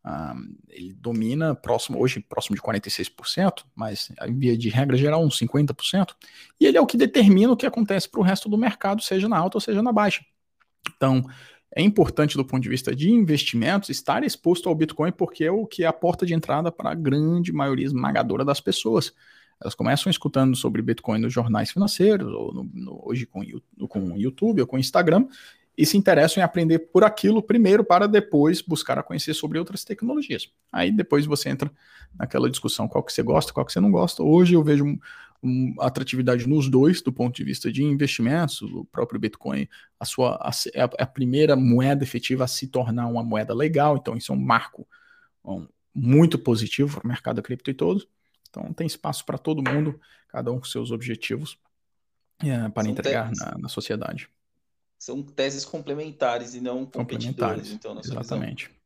Um, 0.04 0.56
ele 0.68 0.92
domina 0.92 1.54
próximo, 1.54 1.98
hoje 1.98 2.20
próximo 2.20 2.54
de 2.54 2.62
46%, 2.62 3.64
mas 3.75 4.12
via 4.28 4.56
de 4.56 4.68
regra 4.68 4.96
geral 4.96 5.25
uns 5.25 5.36
50%, 5.36 6.14
e 6.60 6.66
ele 6.66 6.78
é 6.78 6.80
o 6.80 6.86
que 6.86 6.96
determina 6.96 7.52
o 7.52 7.56
que 7.56 7.66
acontece 7.66 8.08
para 8.08 8.20
o 8.20 8.22
resto 8.22 8.48
do 8.48 8.56
mercado, 8.56 9.02
seja 9.02 9.28
na 9.28 9.36
alta 9.36 9.56
ou 9.56 9.60
seja 9.60 9.82
na 9.82 9.92
baixa. 9.92 10.25
Então, 10.94 11.25
é 11.75 11.82
importante 11.82 12.36
do 12.36 12.44
ponto 12.44 12.62
de 12.62 12.68
vista 12.68 12.94
de 12.94 13.10
investimentos 13.10 13.88
estar 13.88 14.22
exposto 14.22 14.68
ao 14.68 14.75
Bitcoin 14.75 15.10
porque 15.10 15.44
é 15.44 15.50
o 15.50 15.66
que 15.66 15.82
é 15.82 15.86
a 15.86 15.92
porta 15.92 16.25
de 16.25 16.34
entrada 16.34 16.70
para 16.70 16.90
a 16.90 16.94
grande 16.94 17.52
maioria 17.52 17.84
esmagadora 17.84 18.44
das 18.44 18.60
pessoas. 18.60 19.12
Elas 19.60 19.75
começam 19.75 20.10
escutando 20.10 20.54
sobre 20.56 20.82
Bitcoin 20.82 21.20
nos 21.20 21.32
jornais 21.32 21.70
financeiros, 21.70 22.32
ou 22.32 22.52
no, 22.52 22.70
no, 22.72 23.00
hoje 23.04 23.26
com, 23.26 23.42
com 23.88 24.16
YouTube 24.16 24.60
ou 24.60 24.66
com 24.66 24.78
Instagram, 24.78 25.26
e 25.76 25.84
se 25.84 25.96
interessam 25.96 26.40
em 26.40 26.44
aprender 26.44 26.78
por 26.78 27.04
aquilo 27.04 27.42
primeiro 27.42 27.84
para 27.84 28.06
depois 28.06 28.62
buscar 28.62 28.98
a 28.98 29.02
conhecer 29.02 29.34
sobre 29.34 29.58
outras 29.58 29.84
tecnologias. 29.84 30.50
Aí 30.72 30.90
depois 30.90 31.26
você 31.26 31.50
entra 31.50 31.70
naquela 32.18 32.48
discussão 32.48 32.88
qual 32.88 33.04
que 33.04 33.12
você 33.12 33.22
gosta, 33.22 33.52
qual 33.52 33.64
que 33.64 33.72
você 33.72 33.80
não 33.80 33.90
gosta. 33.90 34.22
Hoje 34.22 34.54
eu 34.54 34.64
vejo 34.64 34.84
um, 34.84 34.98
um, 35.42 35.75
atratividade 35.80 36.48
nos 36.48 36.70
dois, 36.70 37.02
do 37.02 37.12
ponto 37.12 37.36
de 37.36 37.44
vista 37.44 37.70
de 37.70 37.82
investimentos, 37.82 38.62
o 38.62 38.86
próprio 38.86 39.20
Bitcoin, 39.20 39.68
a 40.00 40.04
sua 40.06 40.36
a, 40.36 40.50
é 40.72 40.82
a, 40.82 40.90
a 41.00 41.06
primeira 41.06 41.54
moeda 41.56 42.02
efetiva 42.02 42.44
a 42.44 42.48
se 42.48 42.68
tornar 42.68 43.06
uma 43.06 43.22
moeda 43.22 43.52
legal, 43.52 43.96
então 43.96 44.16
isso 44.16 44.32
é 44.32 44.34
um 44.34 44.40
marco 44.40 44.86
muito 45.94 46.38
positivo 46.38 46.98
para 46.98 47.06
o 47.06 47.08
mercado 47.08 47.42
cripto 47.42 47.70
e 47.70 47.75
todos. 47.75 48.08
Então 48.56 48.72
tem 48.72 48.86
espaço 48.86 49.25
para 49.25 49.38
todo 49.38 49.62
mundo, 49.62 50.00
cada 50.28 50.50
um 50.50 50.58
com 50.58 50.64
seus 50.64 50.90
objetivos 50.90 51.58
é, 52.40 52.68
para 52.68 52.84
São 52.84 52.92
entregar 52.92 53.30
na, 53.36 53.58
na 53.58 53.68
sociedade 53.68 54.28
são 54.98 55.22
teses 55.22 55.64
complementares 55.64 56.54
e 56.54 56.60
não 56.60 56.86
competidores. 56.86 57.70
Então, 57.70 57.98
exatamente. 57.98 58.66
Visão. 58.66 58.76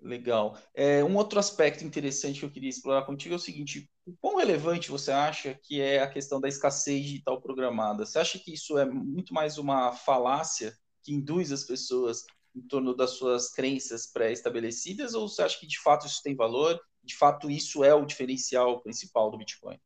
Legal. 0.00 0.56
É, 0.74 1.02
um 1.02 1.16
outro 1.16 1.40
aspecto 1.40 1.84
interessante 1.84 2.38
que 2.38 2.44
eu 2.44 2.50
queria 2.50 2.68
explorar 2.68 3.04
contigo 3.04 3.34
é 3.34 3.36
o 3.36 3.40
seguinte: 3.40 3.90
o 4.06 4.14
quão 4.20 4.36
relevante 4.36 4.90
você 4.90 5.10
acha 5.10 5.58
que 5.60 5.80
é 5.80 6.00
a 6.00 6.08
questão 6.08 6.40
da 6.40 6.48
escassez 6.48 7.02
digital 7.02 7.40
programada? 7.40 8.06
Você 8.06 8.18
acha 8.18 8.38
que 8.38 8.54
isso 8.54 8.78
é 8.78 8.84
muito 8.84 9.34
mais 9.34 9.58
uma 9.58 9.92
falácia 9.92 10.72
que 11.02 11.12
induz 11.12 11.50
as 11.50 11.64
pessoas 11.64 12.24
em 12.54 12.60
torno 12.62 12.94
das 12.94 13.10
suas 13.10 13.50
crenças 13.50 14.06
pré-estabelecidas, 14.06 15.14
ou 15.14 15.28
você 15.28 15.42
acha 15.42 15.58
que 15.58 15.66
de 15.66 15.80
fato 15.80 16.06
isso 16.06 16.22
tem 16.22 16.36
valor? 16.36 16.80
De 17.08 17.16
fato, 17.16 17.50
isso 17.50 17.82
é 17.82 17.94
o 17.94 18.04
diferencial 18.04 18.80
principal 18.80 19.30
do 19.30 19.38
Bitcoin? 19.38 19.78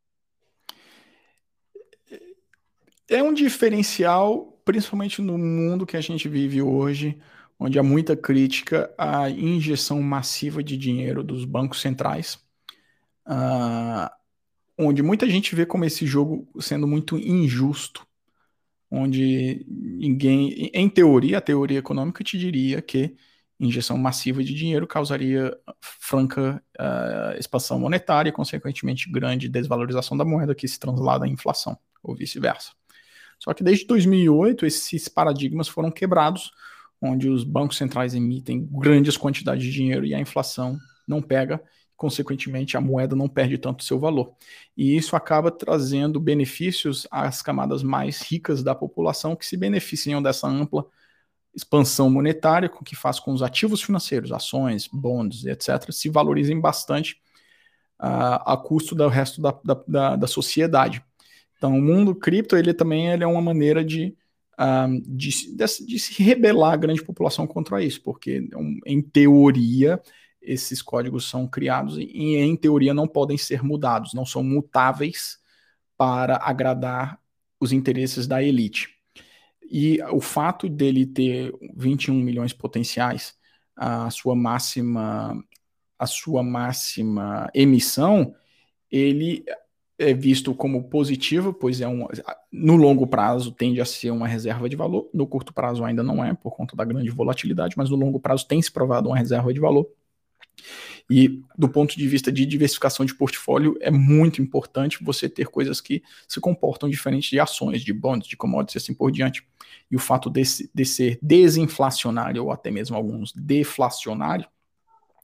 É 3.08 3.22
um 3.22 3.32
diferencial 3.32 4.60
principalmente 4.64 5.22
no 5.22 5.38
mundo 5.38 5.86
que 5.86 5.96
a 5.96 6.00
gente 6.00 6.28
vive 6.28 6.60
hoje, 6.60 7.16
onde 7.58 7.78
há 7.78 7.82
muita 7.82 8.16
crítica 8.16 8.92
à 8.98 9.30
injeção 9.30 10.02
massiva 10.02 10.64
de 10.64 10.76
dinheiro 10.76 11.22
dos 11.22 11.44
bancos 11.44 11.80
centrais, 11.80 12.40
uh, 13.26 14.10
onde 14.76 15.00
muita 15.00 15.28
gente 15.28 15.54
vê 15.54 15.64
como 15.64 15.84
esse 15.84 16.04
jogo 16.04 16.48
sendo 16.60 16.88
muito 16.88 17.16
injusto, 17.16 18.04
onde 18.90 19.64
ninguém, 19.68 20.70
em 20.74 20.88
teoria, 20.88 21.38
a 21.38 21.40
teoria 21.40 21.78
econômica 21.78 22.24
te 22.24 22.36
diria 22.36 22.82
que 22.82 23.16
injeção 23.66 23.96
massiva 23.96 24.42
de 24.42 24.54
dinheiro 24.54 24.86
causaria 24.86 25.56
franca 25.80 26.62
uh, 26.78 27.38
expansão 27.38 27.78
monetária 27.78 28.28
e, 28.30 28.32
consequentemente, 28.32 29.10
grande 29.10 29.48
desvalorização 29.48 30.16
da 30.16 30.24
moeda 30.24 30.54
que 30.54 30.66
se 30.66 30.78
translada 30.78 31.26
em 31.26 31.32
inflação, 31.32 31.78
ou 32.02 32.14
vice-versa. 32.14 32.72
Só 33.38 33.54
que 33.54 33.62
desde 33.62 33.86
2008 33.86 34.66
esses 34.66 35.08
paradigmas 35.08 35.68
foram 35.68 35.90
quebrados, 35.90 36.50
onde 37.00 37.28
os 37.28 37.44
bancos 37.44 37.76
centrais 37.76 38.14
emitem 38.14 38.68
grandes 38.70 39.16
quantidades 39.16 39.64
de 39.64 39.72
dinheiro 39.72 40.04
e 40.04 40.14
a 40.14 40.20
inflação 40.20 40.78
não 41.06 41.20
pega, 41.20 41.60
consequentemente 41.96 42.76
a 42.76 42.80
moeda 42.80 43.14
não 43.14 43.28
perde 43.28 43.58
tanto 43.58 43.84
seu 43.84 43.98
valor. 43.98 44.34
E 44.76 44.96
isso 44.96 45.14
acaba 45.14 45.50
trazendo 45.50 46.20
benefícios 46.20 47.06
às 47.10 47.42
camadas 47.42 47.82
mais 47.82 48.22
ricas 48.22 48.62
da 48.62 48.74
população 48.74 49.36
que 49.36 49.46
se 49.46 49.56
beneficiam 49.56 50.22
dessa 50.22 50.48
ampla 50.48 50.84
expansão 51.54 52.08
monetária, 52.08 52.68
com 52.68 52.84
que 52.84 52.96
faz 52.96 53.20
com 53.20 53.32
os 53.32 53.42
ativos 53.42 53.82
financeiros, 53.82 54.32
ações, 54.32 54.88
bonds, 54.92 55.44
etc., 55.44 55.90
se 55.90 56.08
valorizem 56.08 56.60
bastante 56.60 57.16
uh, 58.00 58.40
a 58.46 58.56
custo 58.56 58.94
do 58.94 59.06
resto 59.08 59.40
da, 59.40 59.58
da, 59.64 59.82
da, 59.86 60.16
da 60.16 60.26
sociedade. 60.26 61.02
Então, 61.56 61.78
o 61.78 61.82
mundo 61.82 62.14
cripto, 62.14 62.56
ele 62.56 62.74
também 62.74 63.08
ele 63.08 63.22
é 63.22 63.26
uma 63.26 63.42
maneira 63.42 63.84
de, 63.84 64.16
uh, 64.58 65.00
de, 65.06 65.30
de, 65.54 65.86
de, 65.86 65.98
se 65.98 66.22
rebelar 66.22 66.72
a 66.72 66.76
grande 66.76 67.02
população 67.02 67.46
contra 67.46 67.82
isso, 67.82 68.02
porque, 68.02 68.48
em 68.86 69.02
teoria, 69.02 70.00
esses 70.40 70.82
códigos 70.82 71.28
são 71.28 71.46
criados 71.46 71.96
e, 71.98 72.36
em 72.36 72.56
teoria, 72.56 72.92
não 72.92 73.06
podem 73.06 73.38
ser 73.38 73.62
mudados, 73.62 74.12
não 74.12 74.26
são 74.26 74.42
mutáveis 74.42 75.38
para 75.96 76.36
agradar 76.36 77.20
os 77.60 77.72
interesses 77.72 78.26
da 78.26 78.42
elite. 78.42 78.91
E 79.74 80.02
o 80.12 80.20
fato 80.20 80.68
dele 80.68 81.06
ter 81.06 81.50
21 81.74 82.14
milhões 82.14 82.52
potenciais, 82.52 83.34
a 83.74 84.10
sua 84.10 84.36
máxima 84.36 85.42
a 85.98 86.06
sua 86.06 86.42
máxima 86.42 87.48
emissão, 87.54 88.34
ele 88.90 89.44
é 89.96 90.12
visto 90.12 90.52
como 90.52 90.88
positivo, 90.88 91.54
pois 91.54 91.80
é 91.80 91.86
um, 91.86 92.08
no 92.50 92.74
longo 92.74 93.06
prazo 93.06 93.52
tende 93.52 93.80
a 93.80 93.84
ser 93.84 94.10
uma 94.10 94.26
reserva 94.26 94.68
de 94.68 94.74
valor, 94.74 95.08
no 95.14 95.28
curto 95.28 95.54
prazo 95.54 95.84
ainda 95.84 96.02
não 96.02 96.24
é, 96.24 96.34
por 96.34 96.56
conta 96.56 96.74
da 96.74 96.84
grande 96.84 97.08
volatilidade, 97.08 97.76
mas 97.78 97.88
no 97.88 97.96
longo 97.96 98.18
prazo 98.18 98.48
tem 98.48 98.60
se 98.60 98.70
provado 98.70 99.08
uma 99.08 99.16
reserva 99.16 99.54
de 99.54 99.60
valor. 99.60 99.88
E 101.10 101.42
do 101.56 101.68
ponto 101.68 101.96
de 101.96 102.08
vista 102.08 102.32
de 102.32 102.46
diversificação 102.46 103.04
de 103.04 103.14
portfólio, 103.14 103.76
é 103.80 103.90
muito 103.90 104.40
importante 104.40 105.02
você 105.02 105.28
ter 105.28 105.48
coisas 105.48 105.80
que 105.80 106.02
se 106.26 106.40
comportam 106.40 106.88
diferente 106.88 107.30
de 107.30 107.40
ações, 107.40 107.82
de 107.82 107.92
bonds, 107.92 108.28
de 108.28 108.36
commodities 108.36 108.74
e 108.74 108.78
assim 108.78 108.94
por 108.94 109.10
diante. 109.10 109.46
E 109.90 109.96
o 109.96 109.98
fato 109.98 110.30
de, 110.30 110.42
de 110.74 110.84
ser 110.84 111.18
desinflacionário 111.20 112.44
ou 112.44 112.52
até 112.52 112.70
mesmo 112.70 112.96
alguns 112.96 113.32
deflacionário 113.32 114.46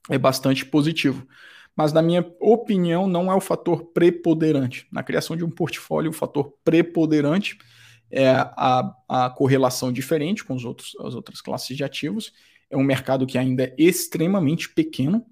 é 0.09 0.17
bastante 0.17 0.65
positivo 0.65 1.27
mas 1.79 1.93
na 1.93 2.01
minha 2.01 2.29
opinião 2.41 3.07
não 3.07 3.31
é 3.31 3.35
o 3.35 3.39
fator 3.39 3.85
preponderante. 3.93 4.85
Na 4.91 5.01
criação 5.01 5.37
de 5.37 5.45
um 5.45 5.49
portfólio, 5.49 6.11
o 6.11 6.13
fator 6.13 6.53
preponderante 6.61 7.57
é 8.11 8.31
a, 8.31 8.93
a 9.07 9.29
correlação 9.29 9.89
diferente 9.89 10.43
com 10.43 10.55
os 10.55 10.65
outros, 10.65 10.93
as 10.99 11.15
outras 11.15 11.39
classes 11.39 11.77
de 11.77 11.81
ativos. 11.81 12.33
É 12.69 12.75
um 12.75 12.83
mercado 12.83 13.25
que 13.25 13.37
ainda 13.37 13.63
é 13.63 13.75
extremamente 13.77 14.67
pequeno, 14.67 15.25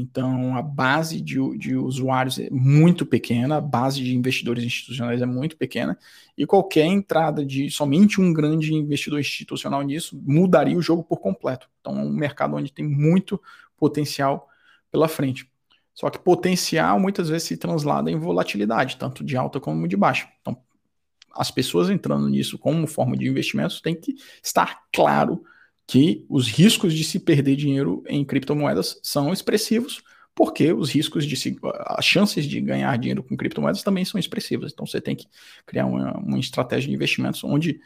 então 0.00 0.56
a 0.56 0.62
base 0.62 1.20
de, 1.20 1.36
de 1.58 1.74
usuários 1.74 2.38
é 2.38 2.48
muito 2.50 3.04
pequena, 3.04 3.56
a 3.56 3.60
base 3.60 4.02
de 4.02 4.14
investidores 4.14 4.62
institucionais 4.62 5.20
é 5.20 5.26
muito 5.26 5.56
pequena, 5.56 5.98
e 6.36 6.46
qualquer 6.46 6.86
entrada 6.86 7.44
de 7.44 7.68
somente 7.70 8.20
um 8.20 8.32
grande 8.32 8.72
investidor 8.72 9.18
institucional 9.18 9.82
nisso 9.82 10.20
mudaria 10.24 10.76
o 10.76 10.82
jogo 10.82 11.02
por 11.02 11.18
completo. 11.18 11.68
Então 11.80 11.98
é 11.98 12.02
um 12.02 12.12
mercado 12.12 12.54
onde 12.54 12.72
tem 12.72 12.86
muito 12.86 13.40
potencial 13.76 14.48
pela 14.90 15.08
frente. 15.08 15.50
Só 15.92 16.08
que 16.10 16.18
potencial 16.18 17.00
muitas 17.00 17.28
vezes 17.28 17.48
se 17.48 17.56
translada 17.56 18.08
em 18.08 18.18
volatilidade, 18.18 18.96
tanto 18.96 19.24
de 19.24 19.36
alta 19.36 19.58
como 19.58 19.88
de 19.88 19.96
baixa. 19.96 20.28
Então, 20.40 20.56
as 21.34 21.50
pessoas 21.50 21.90
entrando 21.90 22.28
nisso 22.28 22.56
como 22.56 22.86
forma 22.86 23.16
de 23.16 23.28
investimentos 23.28 23.80
tem 23.80 23.96
que 23.96 24.14
estar 24.42 24.84
claro 24.92 25.42
que 25.88 26.24
os 26.28 26.46
riscos 26.46 26.94
de 26.94 27.02
se 27.02 27.18
perder 27.18 27.56
dinheiro 27.56 28.04
em 28.06 28.24
criptomoedas 28.24 29.00
são 29.02 29.32
expressivos, 29.32 30.02
porque 30.34 30.72
os 30.72 30.90
riscos 30.90 31.26
de 31.26 31.34
se, 31.34 31.56
as 31.86 32.04
chances 32.04 32.44
de 32.44 32.60
ganhar 32.60 32.96
dinheiro 32.96 33.24
com 33.24 33.36
criptomoedas 33.36 33.82
também 33.82 34.04
são 34.04 34.20
expressivas. 34.20 34.70
Então 34.72 34.86
você 34.86 35.00
tem 35.00 35.16
que 35.16 35.26
criar 35.66 35.86
uma, 35.86 36.16
uma 36.18 36.38
estratégia 36.38 36.88
de 36.88 36.94
investimentos 36.94 37.42
onde 37.42 37.80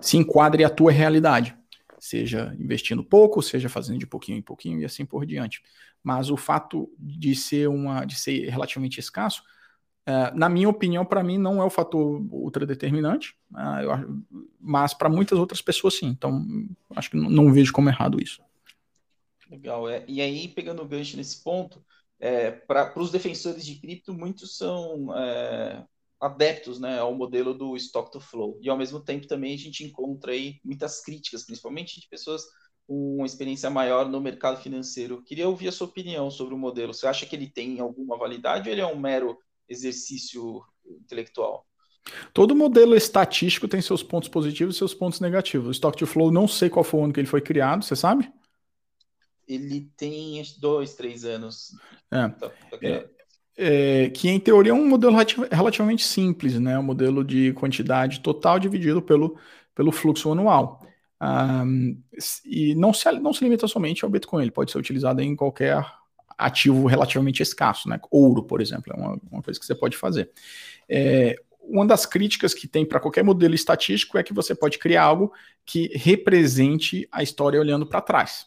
se 0.00 0.18
enquadre 0.18 0.64
a 0.64 0.68
tua 0.68 0.92
realidade, 0.92 1.56
seja 1.98 2.54
investindo 2.58 3.02
pouco, 3.02 3.40
seja 3.40 3.70
fazendo 3.70 3.98
de 3.98 4.06
pouquinho 4.06 4.36
em 4.36 4.42
pouquinho 4.42 4.80
e 4.80 4.84
assim 4.84 5.06
por 5.06 5.24
diante 5.24 5.62
mas 6.04 6.30
o 6.30 6.36
fato 6.36 6.92
de 6.98 7.34
ser 7.34 7.66
uma 7.66 8.04
de 8.04 8.14
ser 8.14 8.50
relativamente 8.50 9.00
escasso, 9.00 9.42
é, 10.06 10.30
na 10.32 10.48
minha 10.48 10.68
opinião, 10.68 11.04
para 11.04 11.22
mim 11.22 11.38
não 11.38 11.62
é 11.62 11.64
o 11.64 11.70
fator 11.70 12.20
ultra 12.30 12.66
determinante, 12.66 13.34
é, 13.56 13.84
eu, 13.84 14.22
mas 14.60 14.92
para 14.92 15.08
muitas 15.08 15.38
outras 15.38 15.62
pessoas 15.62 15.94
sim. 15.94 16.06
Então, 16.06 16.44
acho 16.94 17.10
que 17.10 17.16
não, 17.16 17.30
não 17.30 17.52
vejo 17.52 17.72
como 17.72 17.88
errado 17.88 18.22
isso. 18.22 18.42
Legal. 19.50 19.88
É. 19.88 20.04
E 20.06 20.20
aí, 20.20 20.48
pegando 20.48 20.82
o 20.82 20.88
gancho 20.88 21.16
nesse 21.16 21.42
ponto, 21.42 21.84
é, 22.18 22.50
para 22.50 22.92
os 22.98 23.10
defensores 23.10 23.64
de 23.64 23.76
cripto, 23.76 24.12
muitos 24.12 24.56
são 24.56 25.14
é, 25.16 25.84
adeptos 26.20 26.80
né, 26.80 26.98
ao 26.98 27.14
modelo 27.14 27.54
do 27.54 27.76
stock 27.76 28.10
to 28.10 28.20
flow. 28.20 28.58
E 28.62 28.68
ao 28.68 28.76
mesmo 28.76 29.00
tempo 29.00 29.26
também 29.26 29.54
a 29.54 29.58
gente 29.58 29.84
encontra 29.84 30.32
aí 30.32 30.58
muitas 30.64 31.02
críticas, 31.02 31.44
principalmente 31.44 32.00
de 32.00 32.08
pessoas 32.08 32.42
uma 32.86 33.24
experiência 33.24 33.70
maior 33.70 34.08
no 34.08 34.20
mercado 34.20 34.60
financeiro. 34.60 35.22
Queria 35.22 35.48
ouvir 35.48 35.68
a 35.68 35.72
sua 35.72 35.86
opinião 35.86 36.30
sobre 36.30 36.54
o 36.54 36.58
modelo. 36.58 36.92
Você 36.92 37.06
acha 37.06 37.24
que 37.24 37.34
ele 37.34 37.48
tem 37.48 37.80
alguma 37.80 38.18
validade 38.18 38.68
ou 38.68 38.74
ele 38.74 38.82
é 38.82 38.86
um 38.86 38.98
mero 38.98 39.38
exercício 39.68 40.62
intelectual? 40.86 41.66
Todo 42.32 42.54
modelo 42.54 42.94
estatístico 42.94 43.66
tem 43.66 43.80
seus 43.80 44.02
pontos 44.02 44.28
positivos 44.28 44.74
e 44.74 44.78
seus 44.78 44.92
pontos 44.94 45.20
negativos. 45.20 45.68
O 45.68 45.70
Stock 45.70 45.96
to 45.96 46.06
Flow, 46.06 46.30
não 46.30 46.46
sei 46.46 46.68
qual 46.68 46.84
foi 46.84 47.00
o 47.00 47.04
ano 47.04 47.12
que 47.12 47.20
ele 47.20 47.26
foi 47.26 47.40
criado, 47.40 47.82
você 47.82 47.96
sabe? 47.96 48.30
Ele 49.48 49.90
tem 49.96 50.42
dois, 50.60 50.94
três 50.94 51.24
anos. 51.24 51.70
É. 52.10 52.28
Tá, 52.28 52.48
tá 52.48 52.78
é, 52.82 53.08
é, 53.56 54.10
que 54.10 54.28
em 54.28 54.38
teoria 54.38 54.72
é 54.72 54.74
um 54.74 54.86
modelo 54.86 55.16
relativamente 55.50 56.04
simples, 56.04 56.58
né? 56.58 56.78
Um 56.78 56.82
modelo 56.82 57.24
de 57.24 57.52
quantidade 57.54 58.20
total 58.20 58.58
dividido 58.58 59.00
pelo, 59.00 59.38
pelo 59.74 59.92
fluxo 59.92 60.30
anual. 60.32 60.80
E 62.44 62.74
não 62.74 62.92
se, 62.92 63.10
não 63.12 63.32
se 63.32 63.44
limita 63.44 63.66
somente 63.66 64.04
ao 64.04 64.10
Bitcoin, 64.10 64.42
ele 64.42 64.50
pode 64.50 64.70
ser 64.70 64.78
utilizado 64.78 65.22
em 65.22 65.34
qualquer 65.34 65.84
ativo 66.38 66.86
relativamente 66.86 67.42
escasso, 67.42 67.88
né? 67.88 68.00
Ouro, 68.10 68.42
por 68.42 68.60
exemplo, 68.60 68.92
é 68.92 68.96
uma, 68.96 69.20
uma 69.30 69.42
coisa 69.42 69.58
que 69.58 69.66
você 69.66 69.74
pode 69.74 69.96
fazer. 69.96 70.30
É, 70.88 71.36
uma 71.60 71.86
das 71.86 72.04
críticas 72.06 72.52
que 72.52 72.68
tem 72.68 72.84
para 72.84 73.00
qualquer 73.00 73.24
modelo 73.24 73.54
estatístico 73.54 74.18
é 74.18 74.22
que 74.22 74.34
você 74.34 74.54
pode 74.54 74.78
criar 74.78 75.04
algo 75.04 75.32
que 75.64 75.90
represente 75.94 77.08
a 77.10 77.22
história 77.22 77.58
olhando 77.58 77.86
para 77.86 78.00
trás. 78.00 78.46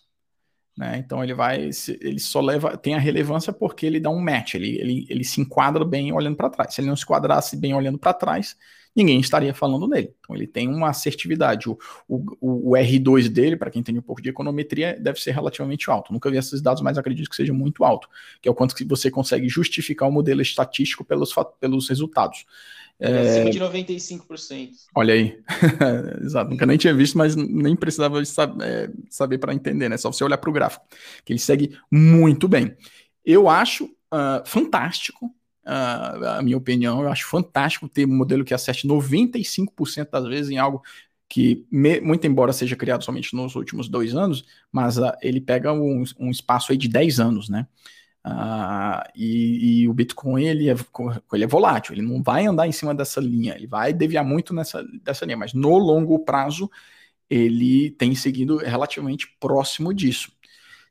Né? 0.78 1.02
Então 1.04 1.24
ele 1.24 1.34
vai, 1.34 1.72
ele 2.02 2.20
só 2.20 2.40
leva, 2.40 2.78
tem 2.78 2.94
a 2.94 3.00
relevância 3.00 3.52
porque 3.52 3.84
ele 3.84 4.00
dá 4.00 4.12
um 4.12 4.22
match, 4.22 4.54
ele, 4.54 4.78
ele, 4.80 5.08
ele 5.10 5.24
se 5.24 5.42
enquadra 5.42 5.84
bem 5.84 6.14
olhando 6.14 6.38
para 6.38 6.52
trás. 6.52 6.74
Se 6.74 6.82
ele 6.82 6.88
não 6.88 6.96
se 6.96 7.04
enquadrasse 7.04 7.58
bem 7.58 7.74
olhando 7.74 7.98
para 7.98 8.14
trás, 8.14 8.56
ninguém 8.96 9.20
estaria 9.20 9.56
falando 9.56 9.88
nele. 9.88 10.14
Então 10.20 10.36
ele 10.36 10.46
tem 10.46 10.68
uma 10.68 10.90
assertividade. 10.90 11.68
O, 11.68 11.78
o, 12.08 12.72
o 12.72 12.72
R2 12.74 13.28
dele, 13.28 13.58
para 13.58 13.72
quem 13.72 13.82
tem 13.82 13.98
um 13.98 14.04
pouco 14.04 14.22
de 14.22 14.30
econometria, 14.30 14.96
deve 15.00 15.20
ser 15.20 15.32
relativamente 15.32 15.90
alto. 15.90 16.14
Nunca 16.14 16.30
vi 16.30 16.38
esses 16.38 16.62
dados, 16.62 16.84
mas 16.84 16.96
acredito 16.96 17.30
que 17.30 17.36
seja 17.36 17.54
muito 17.54 17.84
alto, 17.84 18.08
que 18.40 18.48
é 18.48 18.52
o 18.52 18.56
quanto 18.56 18.76
que 18.76 18.86
você 18.86 19.10
consegue 19.10 19.50
justificar 19.50 20.08
o 20.08 20.12
modelo 20.12 20.44
estatístico 20.44 21.04
pelos, 21.04 21.34
pelos 21.60 21.90
resultados. 21.90 22.46
É, 23.00 23.30
acima 23.30 23.52
de 23.52 23.60
95%. 23.60 24.70
Olha 24.96 25.14
aí. 25.14 25.40
Exato. 26.24 26.50
Nunca 26.50 26.66
nem 26.66 26.78
tinha 26.78 26.94
visto, 26.94 27.18
mas 27.18 27.36
nem 27.36 27.76
precisava 27.76 28.24
saber, 28.26 28.64
é, 28.66 28.90
saber 29.10 29.38
para 29.38 29.54
entender, 29.54 29.90
né? 29.90 29.98
Só 29.98 30.12
você 30.12 30.24
olhar 30.24 30.38
para 30.38 30.50
o 30.50 30.54
gráfico. 30.54 30.86
Que 31.24 31.34
ele 31.34 31.40
segue 31.40 31.78
muito 31.92 32.48
bem. 32.48 32.76
Eu 33.24 33.48
acho 33.48 33.86
uh, 33.86 34.46
fantástico 34.46 35.32
uh, 35.68 36.26
a 36.38 36.42
minha 36.42 36.58
opinião, 36.58 37.02
eu 37.02 37.10
acho 37.10 37.28
fantástico 37.28 37.90
ter 37.90 38.06
um 38.06 38.16
modelo 38.16 38.46
que 38.46 38.54
acerte 38.54 38.88
95% 38.88 40.10
das 40.10 40.26
vezes 40.26 40.50
em 40.50 40.58
algo 40.58 40.82
que, 41.30 41.66
me, 41.70 42.00
muito 42.00 42.26
embora 42.26 42.54
seja 42.54 42.76
criado 42.76 43.04
somente 43.04 43.36
nos 43.36 43.56
últimos 43.56 43.90
dois 43.90 44.16
anos, 44.16 44.46
mas 44.72 44.98
uh, 44.98 45.12
ele 45.22 45.42
pega 45.42 45.74
um, 45.74 46.04
um, 46.18 46.32
espaço 46.32 46.72
aí 46.72 46.78
de 46.78 46.88
10 46.88 47.20
anos, 47.20 47.50
né? 47.50 47.68
Uh, 48.28 49.10
e, 49.16 49.84
e, 49.84 49.88
o 49.88 49.94
Bitcoin 49.94 50.44
ele 50.44 50.70
é, 50.70 50.76
ele 51.32 51.44
é 51.46 51.48
volátil, 51.48 51.94
ele 51.94 52.02
não 52.02 52.22
vai 52.22 52.46
andar 52.46 52.68
em 52.68 52.74
cima 52.74 52.94
dessa 52.94 53.22
linha, 53.22 53.56
ele 53.56 53.68
vai 53.68 53.94
deviar 53.94 54.26
muito 54.26 54.54
nessa 54.54 54.84
dessa 55.02 55.24
linha, 55.24 55.38
mas 55.38 55.54
no 55.54 55.78
longo 55.78 56.20
prazo 56.20 56.70
ele 57.30 57.92
tem 57.92 58.14
seguido 58.16 58.58
relativamente 58.58 59.34
próximo 59.40 59.94
disso. 59.94 60.32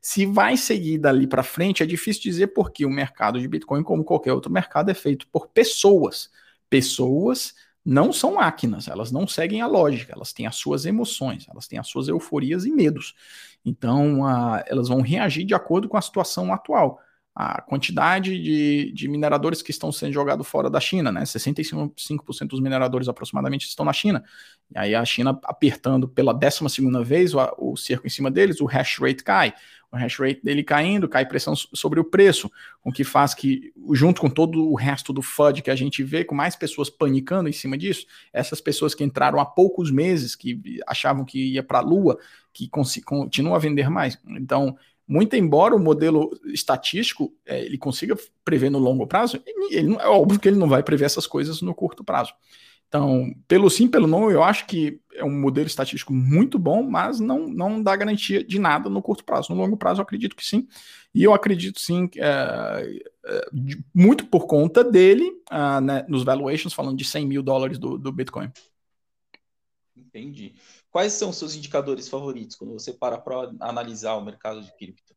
Se 0.01 0.25
vai 0.25 0.57
seguir 0.57 0.97
dali 0.97 1.27
para 1.27 1.43
frente, 1.43 1.83
é 1.83 1.85
difícil 1.85 2.23
dizer 2.23 2.47
porque 2.47 2.85
o 2.85 2.89
mercado 2.89 3.39
de 3.39 3.47
Bitcoin, 3.47 3.83
como 3.83 4.03
qualquer 4.03 4.33
outro 4.33 4.51
mercado, 4.51 4.89
é 4.89 4.93
feito 4.93 5.27
por 5.27 5.47
pessoas. 5.49 6.31
Pessoas 6.69 7.53
não 7.85 8.11
são 8.11 8.35
máquinas, 8.35 8.87
elas 8.87 9.11
não 9.11 9.27
seguem 9.27 9.61
a 9.61 9.67
lógica, 9.67 10.13
elas 10.13 10.33
têm 10.33 10.47
as 10.47 10.55
suas 10.55 10.85
emoções, 10.85 11.47
elas 11.49 11.67
têm 11.67 11.77
as 11.77 11.87
suas 11.87 12.07
euforias 12.07 12.65
e 12.65 12.71
medos. 12.71 13.15
Então, 13.65 14.21
uh, 14.21 14.63
elas 14.65 14.87
vão 14.87 15.01
reagir 15.01 15.45
de 15.45 15.53
acordo 15.53 15.87
com 15.87 15.97
a 15.97 16.01
situação 16.01 16.53
atual 16.53 16.99
a 17.39 17.61
quantidade 17.61 18.41
de, 18.41 18.91
de, 18.91 19.07
mineradores 19.07 19.61
que 19.61 19.69
estão 19.69 19.91
sendo 19.91 20.11
jogados 20.11 20.47
fora 20.47 20.71
da 20.71 20.79
China, 20.79 21.11
né? 21.11 21.21
65% 21.21 22.47
dos 22.47 22.59
mineradores 22.59 23.07
aproximadamente 23.07 23.67
estão 23.67 23.85
na 23.85 23.93
China. 23.93 24.23
E 24.73 24.79
aí 24.79 24.95
a 24.95 25.05
China 25.05 25.39
apertando 25.43 26.07
pela 26.07 26.33
12 26.33 26.65
vez 27.05 27.35
o, 27.35 27.39
o 27.59 27.77
cerco 27.77 28.07
em 28.07 28.09
cima 28.09 28.31
deles, 28.31 28.59
o 28.59 28.65
hash 28.65 28.97
rate 28.97 29.23
cai. 29.23 29.53
O 29.91 29.95
hash 29.95 30.17
rate 30.17 30.41
dele 30.43 30.63
caindo, 30.63 31.07
cai 31.07 31.27
pressão 31.27 31.55
sobre 31.55 31.99
o 31.99 32.03
preço, 32.03 32.51
o 32.83 32.91
que 32.91 33.03
faz 33.03 33.35
que, 33.35 33.71
junto 33.93 34.19
com 34.19 34.31
todo 34.31 34.71
o 34.71 34.73
resto 34.73 35.13
do 35.13 35.21
FUD 35.21 35.61
que 35.61 35.69
a 35.69 35.75
gente 35.75 36.01
vê, 36.01 36.25
com 36.25 36.33
mais 36.33 36.55
pessoas 36.55 36.89
panicando 36.89 37.47
em 37.47 37.53
cima 37.53 37.77
disso, 37.77 38.07
essas 38.33 38.59
pessoas 38.59 38.95
que 38.95 39.03
entraram 39.03 39.39
há 39.39 39.45
poucos 39.45 39.91
meses, 39.91 40.35
que 40.35 40.59
achavam 40.87 41.23
que 41.23 41.53
ia 41.53 41.61
para 41.61 41.77
a 41.77 41.81
Lua, 41.83 42.17
que 42.51 42.67
continuam 42.67 43.53
a 43.53 43.59
vender 43.59 43.91
mais. 43.91 44.19
Então, 44.27 44.75
muito 45.07 45.35
embora 45.35 45.75
o 45.75 45.79
modelo 45.79 46.29
estatístico 46.45 47.33
é, 47.45 47.63
ele 47.63 47.77
consiga 47.77 48.15
prever 48.43 48.69
no 48.69 48.79
longo 48.79 49.07
prazo, 49.07 49.41
ele, 49.69 49.95
é 49.95 50.07
óbvio 50.07 50.39
que 50.39 50.47
ele 50.47 50.57
não 50.57 50.67
vai 50.67 50.83
prever 50.83 51.05
essas 51.05 51.25
coisas 51.25 51.61
no 51.61 51.73
curto 51.73 52.03
prazo. 52.03 52.33
Então, 52.87 53.33
pelo 53.47 53.69
sim, 53.69 53.87
pelo 53.87 54.07
não, 54.07 54.31
eu 54.31 54.41
acho 54.41 54.65
que 54.65 55.01
é 55.13 55.23
um 55.23 55.39
modelo 55.39 55.67
estatístico 55.67 56.13
muito 56.13 56.57
bom, 56.57 56.83
mas 56.83 57.19
não, 57.19 57.47
não 57.47 57.83
dá 57.83 57.95
garantia 57.95 58.43
de 58.43 58.59
nada 58.59 58.89
no 58.89 59.01
curto 59.01 59.25
prazo. 59.25 59.53
No 59.53 59.59
longo 59.59 59.75
prazo, 59.75 59.99
eu 59.99 60.03
acredito 60.03 60.35
que 60.35 60.45
sim. 60.45 60.67
E 61.13 61.23
eu 61.23 61.33
acredito 61.33 61.81
sim, 61.81 62.09
é, 62.15 63.01
é, 63.25 63.49
muito 63.93 64.25
por 64.27 64.47
conta 64.47 64.83
dele, 64.83 65.25
uh, 65.51 65.81
né, 65.81 66.05
nos 66.07 66.23
valuations, 66.23 66.73
falando 66.73 66.97
de 66.97 67.03
100 67.03 67.25
mil 67.25 67.43
dólares 67.43 67.77
do, 67.77 67.97
do 67.97 68.11
Bitcoin. 68.11 68.51
Entendi. 69.95 70.53
Quais 70.97 71.13
são 71.13 71.29
os 71.29 71.37
seus 71.37 71.55
indicadores 71.55 72.09
favoritos 72.09 72.55
quando 72.55 72.73
você 72.73 72.91
para 72.91 73.19
para 73.19 73.51
analisar 73.59 74.15
o 74.15 74.25
mercado 74.25 74.63
de 74.63 74.75
cripto? 74.75 75.13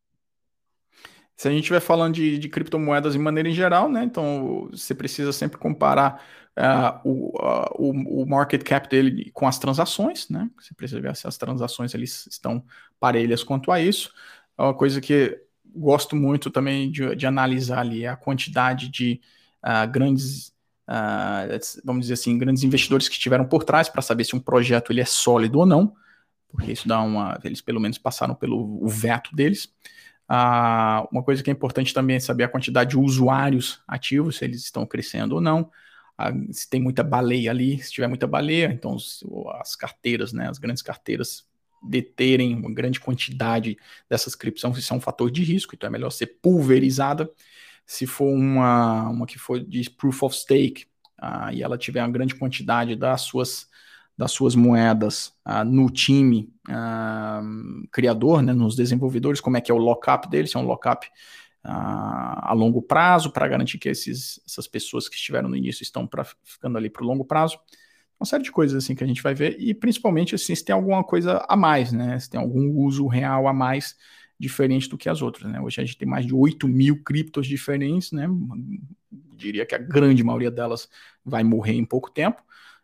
Se 1.34 1.48
a 1.48 1.50
gente 1.50 1.60
estiver 1.60 1.80
falando 1.80 2.16
de, 2.16 2.36
de, 2.36 2.50
criptomoedas 2.50 3.14
de 3.14 3.18
maneira 3.18 3.48
em 3.48 3.54
geral, 3.54 3.88
né? 3.88 4.04
Então 4.04 4.68
você 4.70 4.94
precisa 4.94 5.32
sempre 5.32 5.56
comparar 5.56 6.22
uh, 6.50 7.00
o, 7.02 7.28
uh, 7.28 7.64
o, 7.78 8.22
o, 8.22 8.28
market 8.28 8.62
cap 8.62 8.90
dele 8.90 9.30
com 9.32 9.46
as 9.46 9.58
transações, 9.58 10.28
né? 10.28 10.50
Você 10.60 10.74
precisa 10.74 11.00
ver 11.00 11.16
se 11.16 11.26
as 11.26 11.38
transações 11.38 11.94
eles 11.94 12.26
estão 12.26 12.62
parelhas 12.98 13.42
quanto 13.42 13.72
a 13.72 13.80
isso. 13.80 14.12
É 14.58 14.62
uma 14.62 14.74
coisa 14.74 15.00
que 15.00 15.40
gosto 15.64 16.14
muito 16.14 16.50
também 16.50 16.90
de, 16.90 17.16
de 17.16 17.26
analisar 17.26 17.78
ali 17.78 18.06
a 18.06 18.16
quantidade 18.16 18.90
de 18.90 19.18
uh, 19.64 19.90
grandes 19.90 20.52
uh, 20.90 21.80
vamos 21.84 22.02
dizer 22.02 22.14
assim, 22.14 22.36
grandes 22.36 22.64
investidores 22.64 23.08
que 23.08 23.14
estiveram 23.14 23.44
por 23.44 23.62
trás 23.62 23.88
para 23.88 24.02
saber 24.02 24.24
se 24.24 24.34
um 24.34 24.40
projeto 24.40 24.92
ele 24.92 25.00
é 25.00 25.04
sólido 25.04 25.60
ou 25.60 25.66
não, 25.66 25.94
porque 26.48 26.72
isso 26.72 26.88
dá 26.88 27.00
uma. 27.00 27.38
Eles 27.44 27.60
pelo 27.60 27.80
menos 27.80 27.96
passaram 27.96 28.34
pelo 28.34 28.86
veto 28.88 29.34
deles. 29.34 29.66
Uh, 30.28 31.06
uma 31.10 31.22
coisa 31.22 31.42
que 31.42 31.50
é 31.50 31.52
importante 31.52 31.94
também 31.94 32.16
é 32.16 32.20
saber 32.20 32.44
a 32.44 32.48
quantidade 32.48 32.90
de 32.90 32.98
usuários 32.98 33.80
ativos, 33.86 34.38
se 34.38 34.44
eles 34.44 34.62
estão 34.64 34.84
crescendo 34.84 35.36
ou 35.36 35.40
não. 35.40 35.70
Uh, 36.20 36.52
se 36.52 36.68
tem 36.68 36.80
muita 36.80 37.02
baleia 37.02 37.50
ali, 37.50 37.82
se 37.82 37.92
tiver 37.92 38.08
muita 38.08 38.26
baleia, 38.26 38.70
então 38.72 38.96
as 39.60 39.76
carteiras, 39.76 40.32
né, 40.32 40.48
as 40.48 40.58
grandes 40.58 40.82
carteiras 40.82 41.48
deterem 41.82 42.54
uma 42.54 42.72
grande 42.72 43.00
quantidade 43.00 43.78
dessas 44.08 44.34
criptos, 44.34 44.62
isso 44.76 44.92
é 44.92 44.96
um 44.96 45.00
fator 45.00 45.30
de 45.30 45.42
risco, 45.42 45.74
então 45.74 45.86
é 45.86 45.90
melhor 45.90 46.10
ser 46.10 46.26
pulverizada 46.42 47.30
se 47.90 48.06
for 48.06 48.32
uma, 48.32 49.08
uma 49.08 49.26
que 49.26 49.36
for 49.36 49.58
de 49.58 49.90
proof 49.90 50.22
of 50.22 50.36
stake 50.36 50.86
uh, 51.20 51.52
e 51.52 51.60
ela 51.60 51.76
tiver 51.76 52.00
uma 52.00 52.12
grande 52.12 52.36
quantidade 52.36 52.94
das 52.94 53.22
suas, 53.22 53.68
das 54.16 54.30
suas 54.30 54.54
moedas 54.54 55.32
uh, 55.44 55.64
no 55.64 55.90
time 55.90 56.54
uh, 56.68 57.88
criador, 57.90 58.42
né, 58.42 58.52
nos 58.52 58.76
desenvolvedores, 58.76 59.40
como 59.40 59.56
é 59.56 59.60
que 59.60 59.72
é 59.72 59.74
o 59.74 59.78
lockup 59.78 60.30
deles, 60.30 60.52
se 60.52 60.56
é 60.56 60.60
um 60.60 60.66
lockup 60.66 61.04
a 61.62 62.52
longo 62.54 62.80
prazo 62.80 63.32
para 63.32 63.46
garantir 63.48 63.76
que 63.76 63.88
esses, 63.88 64.40
essas 64.46 64.68
pessoas 64.68 65.08
que 65.08 65.16
estiveram 65.16 65.48
no 65.48 65.56
início 65.56 65.82
estão 65.82 66.06
pra, 66.06 66.24
ficando 66.44 66.78
ali 66.78 66.88
para 66.88 67.02
o 67.02 67.06
longo 67.06 67.24
prazo. 67.24 67.58
Uma 68.18 68.24
série 68.24 68.44
de 68.44 68.52
coisas 68.52 68.82
assim 68.82 68.94
que 68.94 69.04
a 69.04 69.06
gente 69.06 69.22
vai 69.22 69.34
ver 69.34 69.56
e 69.58 69.74
principalmente 69.74 70.34
assim, 70.34 70.54
se 70.54 70.64
tem 70.64 70.74
alguma 70.74 71.04
coisa 71.04 71.44
a 71.46 71.56
mais, 71.56 71.92
né? 71.92 72.18
Se 72.18 72.30
tem 72.30 72.40
algum 72.40 72.70
uso 72.78 73.06
real 73.08 73.46
a 73.46 73.52
mais 73.52 73.94
diferente 74.40 74.88
do 74.88 74.96
que 74.96 75.08
as 75.08 75.20
outras. 75.20 75.52
Né? 75.52 75.60
Hoje 75.60 75.80
a 75.80 75.84
gente 75.84 75.98
tem 75.98 76.08
mais 76.08 76.24
de 76.24 76.34
8 76.34 76.66
mil 76.66 77.02
criptos 77.04 77.46
diferentes, 77.46 78.10
né? 78.10 78.26
diria 79.36 79.66
que 79.66 79.74
a 79.74 79.78
grande 79.78 80.24
maioria 80.24 80.50
delas 80.50 80.88
vai 81.24 81.44
morrer 81.44 81.74
em 81.74 81.84
pouco 81.84 82.10
tempo. 82.10 82.42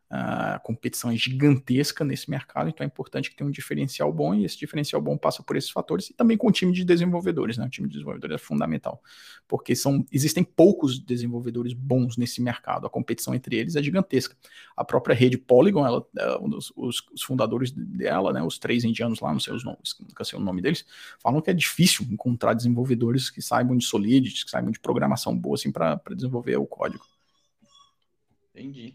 A 0.08 0.60
competição 0.60 1.10
é 1.10 1.16
gigantesca 1.16 2.04
nesse 2.04 2.30
mercado, 2.30 2.68
então 2.68 2.84
é 2.84 2.86
importante 2.86 3.28
que 3.28 3.34
tenha 3.34 3.48
um 3.48 3.50
diferencial 3.50 4.12
bom, 4.12 4.32
e 4.34 4.44
esse 4.44 4.56
diferencial 4.56 5.02
bom 5.02 5.16
passa 5.18 5.42
por 5.42 5.56
esses 5.56 5.70
fatores, 5.70 6.10
e 6.10 6.14
também 6.14 6.36
com 6.36 6.46
o 6.46 6.52
time 6.52 6.72
de 6.72 6.84
desenvolvedores, 6.84 7.58
né? 7.58 7.66
O 7.66 7.68
time 7.68 7.88
de 7.88 7.94
desenvolvedores 7.94 8.36
é 8.36 8.38
fundamental, 8.38 9.02
porque 9.48 9.74
são, 9.74 10.06
existem 10.12 10.44
poucos 10.44 11.00
desenvolvedores 11.00 11.72
bons 11.72 12.16
nesse 12.16 12.40
mercado, 12.40 12.86
a 12.86 12.90
competição 12.90 13.34
entre 13.34 13.56
eles 13.56 13.74
é 13.74 13.82
gigantesca. 13.82 14.36
A 14.76 14.84
própria 14.84 15.12
rede 15.12 15.36
Polygon, 15.36 15.84
ela, 15.84 16.06
é 16.16 16.38
os, 16.40 16.72
os, 16.76 17.22
fundadores 17.24 17.72
dela, 17.72 18.32
né, 18.32 18.40
os 18.44 18.58
três 18.58 18.84
indianos 18.84 19.18
lá, 19.18 19.32
não 19.32 19.40
sei 19.40 19.54
os 19.54 19.64
nomes, 19.64 19.96
nunca 19.98 20.24
sei 20.24 20.38
o 20.38 20.42
nome 20.42 20.62
deles, 20.62 20.86
falam 21.18 21.40
que 21.40 21.50
é 21.50 21.54
difícil 21.54 22.06
encontrar 22.08 22.54
desenvolvedores 22.54 23.28
que 23.28 23.42
saibam 23.42 23.76
de 23.76 23.84
Solidity, 23.84 24.44
que 24.44 24.50
saibam 24.52 24.70
de 24.70 24.78
programação 24.78 25.36
boa 25.36 25.56
assim, 25.56 25.72
para 25.72 26.00
desenvolver 26.14 26.56
o 26.58 26.66
código. 26.66 27.04
Entendi. 28.54 28.94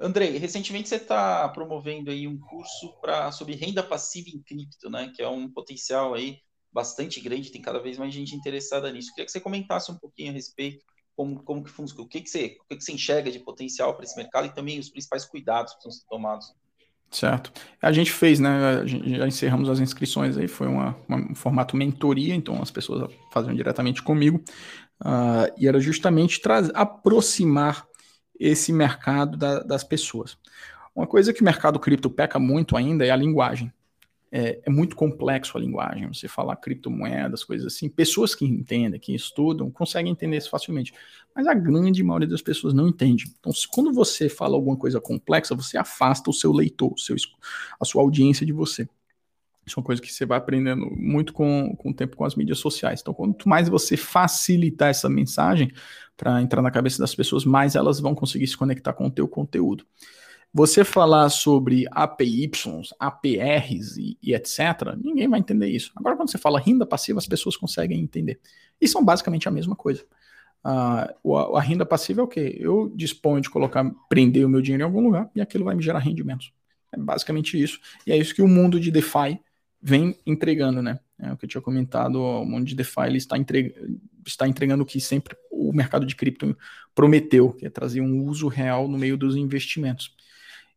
Andrei, 0.00 0.38
recentemente 0.38 0.88
você 0.88 0.96
está 0.96 1.46
promovendo 1.50 2.10
aí 2.10 2.26
um 2.26 2.38
curso 2.38 2.98
para 3.02 3.30
sobre 3.32 3.54
renda 3.54 3.82
passiva 3.82 4.30
em 4.30 4.42
cripto, 4.42 4.88
né? 4.88 5.12
Que 5.14 5.22
é 5.22 5.28
um 5.28 5.50
potencial 5.50 6.14
aí 6.14 6.38
bastante 6.72 7.20
grande, 7.20 7.50
tem 7.50 7.60
cada 7.60 7.78
vez 7.78 7.98
mais 7.98 8.14
gente 8.14 8.34
interessada 8.34 8.90
nisso. 8.90 9.10
Queria 9.10 9.26
que 9.26 9.32
você 9.32 9.40
comentasse 9.40 9.92
um 9.92 9.98
pouquinho 9.98 10.30
a 10.30 10.32
respeito, 10.32 10.82
como, 11.14 11.42
como 11.42 11.62
que 11.62 11.70
funciona, 11.70 12.02
o 12.02 12.08
que, 12.08 12.22
que, 12.22 12.30
você, 12.30 12.56
o 12.64 12.68
que, 12.68 12.76
que 12.76 12.84
você 12.84 12.92
enxerga 12.92 13.30
de 13.30 13.40
potencial 13.40 13.94
para 13.94 14.04
esse 14.04 14.16
mercado 14.16 14.46
e 14.46 14.54
também 14.54 14.78
os 14.78 14.88
principais 14.88 15.26
cuidados 15.26 15.74
que 15.74 15.80
precisam 15.80 16.00
ser 16.00 16.08
tomados. 16.08 16.46
Certo. 17.10 17.52
A 17.82 17.92
gente 17.92 18.12
fez, 18.12 18.38
né? 18.38 18.86
já 18.86 19.26
encerramos 19.26 19.68
as 19.68 19.80
inscrições 19.80 20.38
aí, 20.38 20.46
foi 20.46 20.68
uma, 20.68 20.96
uma, 21.08 21.32
um 21.32 21.34
formato 21.34 21.76
mentoria, 21.76 22.34
então 22.34 22.62
as 22.62 22.70
pessoas 22.70 23.12
faziam 23.32 23.54
diretamente 23.54 24.00
comigo. 24.00 24.42
Uh, 25.02 25.50
e 25.58 25.66
era 25.66 25.80
justamente 25.80 26.40
aproximar 26.72 27.89
esse 28.40 28.72
mercado 28.72 29.36
da, 29.36 29.60
das 29.60 29.84
pessoas. 29.84 30.38
Uma 30.96 31.06
coisa 31.06 31.32
que 31.32 31.42
o 31.42 31.44
mercado 31.44 31.78
cripto 31.78 32.10
peca 32.10 32.38
muito 32.38 32.76
ainda 32.76 33.04
é 33.06 33.10
a 33.10 33.16
linguagem. 33.16 33.72
é, 34.32 34.60
é, 34.64 34.70
muito 34.70 34.94
complexo 34.94 35.56
a 35.56 35.60
linguagem. 35.60 36.06
Você 36.08 36.28
falar 36.28 36.56
criptomoedas, 36.56 37.42
coisas 37.44 37.66
assim. 37.66 37.88
Pessoas 37.88 38.34
que 38.34 38.44
entendem, 38.44 39.00
que 39.00 39.14
estudam, 39.14 39.70
conseguem 39.70 40.12
entender 40.12 40.36
isso 40.36 40.50
facilmente. 40.50 40.92
Mas 41.34 41.46
a 41.46 41.54
grande 41.54 42.02
maioria 42.02 42.28
das 42.28 42.42
pessoas 42.42 42.72
não 42.72 42.88
entende. 42.88 43.24
Então, 43.40 43.52
se, 43.52 43.66
quando 43.68 43.92
você 43.92 44.28
fala 44.28 44.54
alguma 44.54 44.76
coisa 44.76 45.00
complexa, 45.00 45.54
você 45.54 45.76
afasta 45.76 46.30
o 46.30 46.32
seu 46.32 46.52
leitor, 46.52 46.94
seu, 46.98 47.16
a 47.80 47.84
sua 47.84 48.02
audiência 48.02 48.46
de 48.46 48.52
você. 48.52 48.88
Isso 49.70 49.78
é 49.78 49.80
uma 49.80 49.86
coisa 49.86 50.02
que 50.02 50.12
você 50.12 50.26
vai 50.26 50.36
aprendendo 50.36 50.90
muito 50.96 51.32
com, 51.32 51.74
com 51.76 51.90
o 51.90 51.94
tempo 51.94 52.16
com 52.16 52.24
as 52.24 52.34
mídias 52.34 52.58
sociais. 52.58 53.00
Então, 53.00 53.14
quanto 53.14 53.48
mais 53.48 53.68
você 53.68 53.96
facilitar 53.96 54.88
essa 54.88 55.08
mensagem 55.08 55.72
para 56.16 56.42
entrar 56.42 56.60
na 56.60 56.72
cabeça 56.72 56.98
das 56.98 57.14
pessoas, 57.14 57.44
mais 57.44 57.76
elas 57.76 58.00
vão 58.00 58.14
conseguir 58.14 58.48
se 58.48 58.56
conectar 58.56 58.92
com 58.92 59.06
o 59.06 59.10
teu 59.10 59.28
conteúdo. 59.28 59.86
Você 60.52 60.82
falar 60.82 61.28
sobre 61.28 61.86
APYs, 61.92 62.92
APRs 62.98 63.96
e, 63.96 64.18
e, 64.20 64.34
etc., 64.34 64.96
ninguém 65.00 65.28
vai 65.28 65.38
entender 65.38 65.68
isso. 65.68 65.92
Agora, 65.94 66.16
quando 66.16 66.30
você 66.30 66.38
fala 66.38 66.58
renda 66.58 66.84
passiva, 66.84 67.20
as 67.20 67.28
pessoas 67.28 67.56
conseguem 67.56 68.00
entender. 68.00 68.40
E 68.80 68.88
são 68.88 69.04
basicamente 69.04 69.46
a 69.46 69.52
mesma 69.52 69.76
coisa. 69.76 70.04
Uh, 70.64 71.36
a, 71.36 71.58
a, 71.58 71.60
renda 71.60 71.86
passiva 71.86 72.20
é 72.20 72.24
o 72.24 72.28
quê? 72.28 72.56
Eu 72.58 72.92
disponho 72.94 73.40
de 73.40 73.48
colocar, 73.48 73.88
prender 74.08 74.44
o 74.44 74.48
meu 74.48 74.60
dinheiro 74.60 74.82
em 74.82 74.86
algum 74.86 75.00
lugar 75.00 75.30
e 75.34 75.40
aquilo 75.40 75.64
vai 75.64 75.76
me 75.76 75.82
gerar 75.82 76.00
rendimentos. 76.00 76.52
É 76.92 76.98
basicamente 76.98 77.60
isso. 77.60 77.78
E 78.04 78.10
é 78.10 78.16
isso 78.16 78.34
que 78.34 78.42
o 78.42 78.48
mundo 78.48 78.80
de 78.80 78.90
DeFi 78.90 79.40
vem 79.82 80.18
entregando, 80.26 80.82
né? 80.82 81.00
É 81.18 81.32
o 81.32 81.36
que 81.36 81.44
eu 81.44 81.48
tinha 81.48 81.60
comentado, 81.60 82.16
o 82.16 82.44
mundo 82.44 82.64
de 82.64 82.74
DeFi 82.74 83.02
ele 83.06 83.18
está, 83.18 83.36
entre... 83.36 83.74
está 84.26 84.48
entregando 84.48 84.82
o 84.82 84.86
que 84.86 85.00
sempre 85.00 85.36
o 85.50 85.72
mercado 85.72 86.06
de 86.06 86.16
cripto 86.16 86.56
prometeu, 86.94 87.52
que 87.52 87.66
é 87.66 87.70
trazer 87.70 88.00
um 88.00 88.24
uso 88.24 88.48
real 88.48 88.88
no 88.88 88.98
meio 88.98 89.16
dos 89.16 89.36
investimentos 89.36 90.14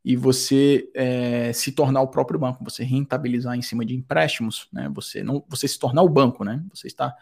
e 0.04 0.16
você 0.16 0.90
é, 0.94 1.54
se 1.54 1.72
tornar 1.72 2.02
o 2.02 2.10
próprio 2.10 2.38
banco, 2.38 2.64
você 2.64 2.84
rentabilizar 2.84 3.56
em 3.56 3.62
cima 3.62 3.86
de 3.86 3.96
empréstimos, 3.96 4.68
né? 4.72 4.90
Você 4.94 5.24
não, 5.24 5.44
você 5.48 5.68
se 5.68 5.80
tornar 5.80 6.02
o 6.02 6.10
banco, 6.10 6.44
né? 6.44 6.62
Você 6.74 6.88
está 6.88 7.16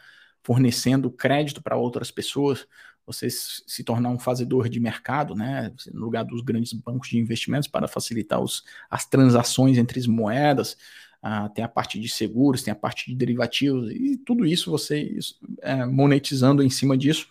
fornecendo 0.44 1.12
crédito 1.12 1.62
para 1.62 1.76
outras 1.76 2.10
pessoas, 2.10 2.66
você 3.06 3.30
se 3.30 3.84
tornar 3.84 4.10
um 4.10 4.18
fazedor 4.18 4.68
de 4.68 4.80
mercado, 4.80 5.36
né? 5.36 5.72
No 5.94 6.02
lugar 6.06 6.26
dos 6.26 6.42
grandes 6.42 6.74
bancos 6.74 7.10
de 7.10 7.20
investimentos 7.20 7.68
para 7.68 7.88
facilitar 7.88 8.42
os, 8.42 8.64
as 8.90 9.06
transações 9.06 9.78
entre 9.78 10.00
as 10.00 10.08
moedas. 10.08 10.76
Ah, 11.22 11.50
tem 11.50 11.64
a 11.64 11.68
parte 11.68 12.00
de 12.00 12.10
seguros, 12.10 12.64
tem 12.64 12.72
a 12.72 12.76
parte 12.76 13.12
de 13.12 13.16
derivativos 13.16 13.92
e 13.92 14.18
tudo 14.18 14.46
isso 14.46 14.72
você 14.72 15.20
é, 15.62 15.86
monetizando 15.86 16.64
em 16.64 16.70
cima 16.70 16.98
disso, 16.98 17.28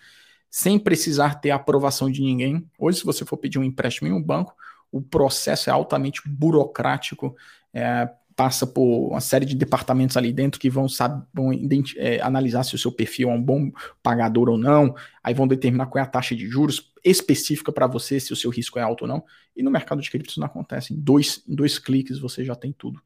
sem 0.49 0.79
precisar 0.79 1.37
ter 1.41 1.51
aprovação 1.51 2.11
de 2.11 2.23
ninguém. 2.23 2.65
Hoje, 2.79 2.99
se 2.99 3.05
você 3.05 3.25
for 3.25 3.37
pedir 3.37 3.59
um 3.59 3.65
empréstimo 3.65 4.09
em 4.09 4.13
um 4.13 4.23
banco, 4.23 4.55
o 4.93 5.03
processo 5.03 5.71
é 5.71 5.73
altamente 5.73 6.23
burocrático, 6.27 7.37
é, 7.75 8.09
passa 8.37 8.67
por 8.67 9.11
uma 9.11 9.21
série 9.21 9.45
de 9.45 9.55
departamentos 9.55 10.17
ali 10.17 10.33
dentro 10.33 10.61
que 10.61 10.71
vão, 10.71 10.89
sabe, 10.89 11.23
vão 11.35 11.51
é, 11.97 12.21
analisar 12.23 12.63
se 12.63 12.75
o 12.75 12.79
seu 12.79 12.91
perfil 12.91 13.31
é 13.31 13.35
um 13.35 13.43
bom 13.43 13.71
pagador 14.03 14.49
ou 14.49 14.57
não, 14.57 14.95
aí 15.23 15.35
vão 15.35 15.47
determinar 15.47 15.87
qual 15.87 16.03
é 16.03 16.07
a 16.07 16.11
taxa 16.11 16.35
de 16.35 16.49
juros 16.49 16.93
específica 17.05 17.71
para 17.73 17.87
você, 17.87 18.19
se 18.21 18.33
o 18.33 18.37
seu 18.37 18.51
risco 18.51 18.79
é 18.79 18.83
alto 18.83 19.03
ou 19.03 19.09
não. 19.09 19.25
E 19.57 19.63
no 19.63 19.71
mercado 19.71 20.01
de 20.01 20.11
criptos 20.11 20.37
não 20.37 20.47
acontece. 20.47 20.95
Em 20.95 20.97
dois, 21.01 21.43
em 21.47 21.55
dois 21.55 21.79
cliques 21.79 22.19
você 22.19 22.45
já 22.45 22.55
tem 22.55 22.73
tudo. 22.73 23.03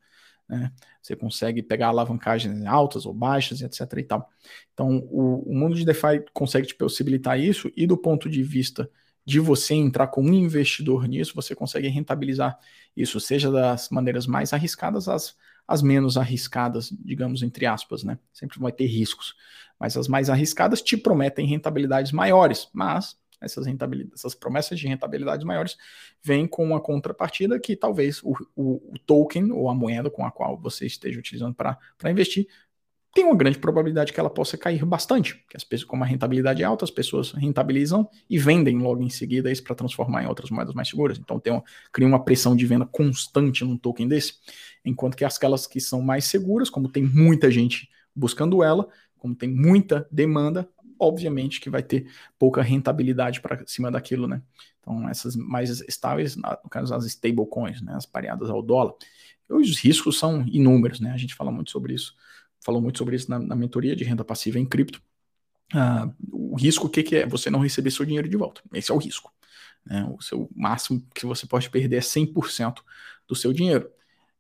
Né? 0.49 0.71
Você 1.01 1.17
consegue 1.17 1.63
pegar 1.63 1.89
alavancagens 1.89 2.65
altas 2.67 3.07
ou 3.07 3.15
baixas, 3.15 3.63
etc. 3.63 3.81
e 3.99 4.03
tal. 4.03 4.29
Então, 4.73 4.99
o, 5.11 5.51
o 5.51 5.55
mundo 5.55 5.75
de 5.75 5.85
DeFi 5.85 6.25
consegue 6.33 6.67
te 6.67 6.75
possibilitar 6.75 7.39
isso, 7.39 7.71
e 7.77 7.87
do 7.87 7.97
ponto 7.97 8.29
de 8.29 8.43
vista 8.43 8.89
de 9.27 9.41
você 9.41 9.75
entrar 9.75 10.09
como 10.09 10.33
investidor 10.35 11.09
nisso, 11.09 11.35
você 11.35 11.55
consegue 11.55 11.89
rentabilizar 11.89 12.59
isso, 12.95 13.19
seja 13.19 13.51
das 13.51 13.89
maneiras 13.89 14.27
mais 14.27 14.53
arriscadas 14.53 15.09
às, 15.09 15.35
às 15.67 15.83
menos 15.83 16.19
arriscadas, 16.19 16.91
digamos, 16.91 17.43
entre 17.43 17.65
aspas, 17.65 18.05
né? 18.05 18.19
Sempre 18.33 18.59
vai 18.61 18.71
ter 18.71 18.87
riscos. 18.87 19.35
Mas 19.81 19.97
as 19.97 20.09
mais 20.09 20.29
arriscadas 20.29 20.83
te 20.83 20.97
prometem 20.97 21.47
rentabilidades 21.47 22.13
maiores, 22.13 22.69
mas 22.73 23.17
essas, 23.45 23.67
rentabilidades, 23.67 24.21
essas 24.21 24.35
promessas 24.35 24.79
de 24.79 24.87
rentabilidades 24.87 25.45
maiores 25.45 25.77
vêm 26.23 26.47
com 26.47 26.65
uma 26.65 26.81
contrapartida 26.81 27.59
que 27.61 27.77
talvez 27.77 28.23
o, 28.23 28.35
o, 28.57 28.93
o 28.93 28.99
token 29.07 29.53
ou 29.53 29.69
a 29.69 29.75
moeda 29.75 30.11
com 30.11 30.25
a 30.25 30.31
qual 30.31 30.59
você 30.59 30.87
esteja 30.87 31.19
utilizando 31.19 31.55
para 31.55 31.79
investir 32.11 32.47
tem 33.15 33.25
uma 33.25 33.37
grande 33.37 33.59
probabilidade 33.59 34.13
que 34.13 34.19
ela 34.19 34.29
possa 34.29 34.59
cair 34.59 34.85
bastante, 34.85 35.37
porque 35.37 35.57
as 35.57 35.63
pessoas, 35.63 35.89
como 35.89 36.03
a 36.03 36.07
rentabilidade 36.07 36.63
é 36.63 36.65
alta, 36.67 36.85
as 36.85 36.91
pessoas 36.91 37.31
rentabilizam 37.31 38.09
e 38.29 38.37
vendem 38.37 38.79
logo 38.81 39.03
em 39.03 39.09
seguida 39.09 39.53
isso 39.53 39.63
para 39.63 39.77
transformar 39.77 40.25
em 40.25 40.27
outras 40.27 40.51
moedas 40.51 40.75
mais 40.75 40.89
seguras. 40.89 41.17
Então 41.17 41.39
tem 41.39 41.53
uma, 41.53 41.63
cria 41.93 42.09
uma 42.09 42.25
pressão 42.25 42.57
de 42.57 42.67
venda 42.67 42.85
constante 42.85 43.65
num 43.65 43.79
token 43.79 44.09
desse, 44.09 44.35
enquanto 44.85 45.17
que 45.17 45.25
aquelas 45.25 45.65
que 45.65 45.81
são 45.81 46.03
mais 46.03 46.25
seguras, 46.25 46.69
como 46.69 46.89
tem 46.89 47.05
muita 47.05 47.53
gente 47.53 47.89
buscando 48.15 48.65
ela, 48.65 48.89
como 49.17 49.35
tem 49.35 49.49
muita 49.49 50.09
demanda, 50.11 50.69
obviamente 50.99 51.61
que 51.61 51.71
vai 51.71 51.83
ter 51.83 52.11
pouca 52.39 52.63
rentabilidade 52.63 53.41
para 53.41 53.65
cima 53.67 53.91
daquilo, 53.91 54.27
né? 54.27 54.43
Então 54.81 55.09
essas 55.09 55.35
mais 55.37 55.81
estáveis, 55.81 56.37
no 56.37 56.71
caso 56.71 56.95
as 56.95 57.05
stablecoins, 57.07 57.81
né, 57.81 57.95
as 57.95 58.07
pareadas 58.07 58.51
ao 58.51 58.63
dólar, 58.63 58.95
os 59.49 59.79
riscos 59.79 60.19
são 60.19 60.45
inúmeros, 60.47 61.01
né? 61.01 61.11
A 61.13 61.17
gente 61.17 61.35
fala 61.35 61.51
muito 61.51 61.71
sobre 61.71 61.95
isso 61.95 62.15
falou 62.65 62.81
muito 62.81 62.99
sobre 62.99 63.15
isso 63.15 63.31
na, 63.31 63.39
na 63.39 63.55
mentoria 63.55 63.95
de 63.95 64.05
renda 64.05 64.25
passiva 64.25 64.59
em 64.59 64.65
cripto. 64.65 65.03
Ah, 65.73 66.11
o 66.33 66.57
risco, 66.57 66.87
o 66.87 66.91
que, 66.91 67.03
que, 67.03 67.17
é? 67.17 67.27
Você 67.27 67.51
não 67.51 67.61
receber 67.61 67.91
seu 67.91 68.07
dinheiro 68.07 68.29
de 68.29 68.37
volta. 68.37 68.63
Esse 68.73 68.91
é 68.91 68.95
o 68.95 68.99
risco. 68.99 69.33
Né? 69.85 70.05
O 70.17 70.23
seu 70.23 70.49
máximo 70.57 71.07
que 71.15 71.27
você 71.27 71.47
pode 71.47 71.69
perder 71.69 71.97
é 71.97 72.01
100% 72.01 72.83
do 73.29 73.37
seu 73.37 73.53
dinheiro. 73.53 73.91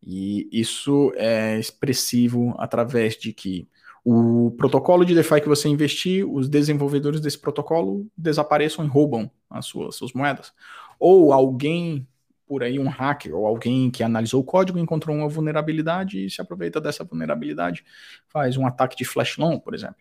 E 0.02 0.48
isso 0.50 1.12
é 1.16 1.58
expressivo 1.58 2.54
através 2.58 3.16
de 3.16 3.32
que 3.32 3.68
o 4.04 4.50
protocolo 4.58 5.04
de 5.04 5.14
DeFi 5.14 5.40
que 5.40 5.48
você 5.48 5.68
investir, 5.68 6.28
os 6.28 6.48
desenvolvedores 6.48 7.20
desse 7.20 7.38
protocolo 7.38 8.06
desapareçam 8.16 8.84
e 8.84 8.88
roubam 8.88 9.30
as 9.48 9.64
suas, 9.64 9.96
suas 9.96 10.12
moedas. 10.12 10.52
Ou 10.98 11.32
alguém 11.32 12.06
por 12.46 12.62
aí 12.62 12.78
um 12.78 12.88
hacker 12.88 13.34
ou 13.34 13.46
alguém 13.46 13.90
que 13.90 14.02
analisou 14.02 14.42
o 14.42 14.44
código 14.44 14.78
encontrou 14.78 15.16
uma 15.16 15.28
vulnerabilidade 15.28 16.24
e 16.24 16.30
se 16.30 16.42
aproveita 16.42 16.80
dessa 16.80 17.02
vulnerabilidade, 17.02 17.82
faz 18.28 18.56
um 18.58 18.66
ataque 18.66 18.94
de 18.96 19.04
flash 19.04 19.38
loan, 19.38 19.58
por 19.58 19.74
exemplo. 19.74 19.96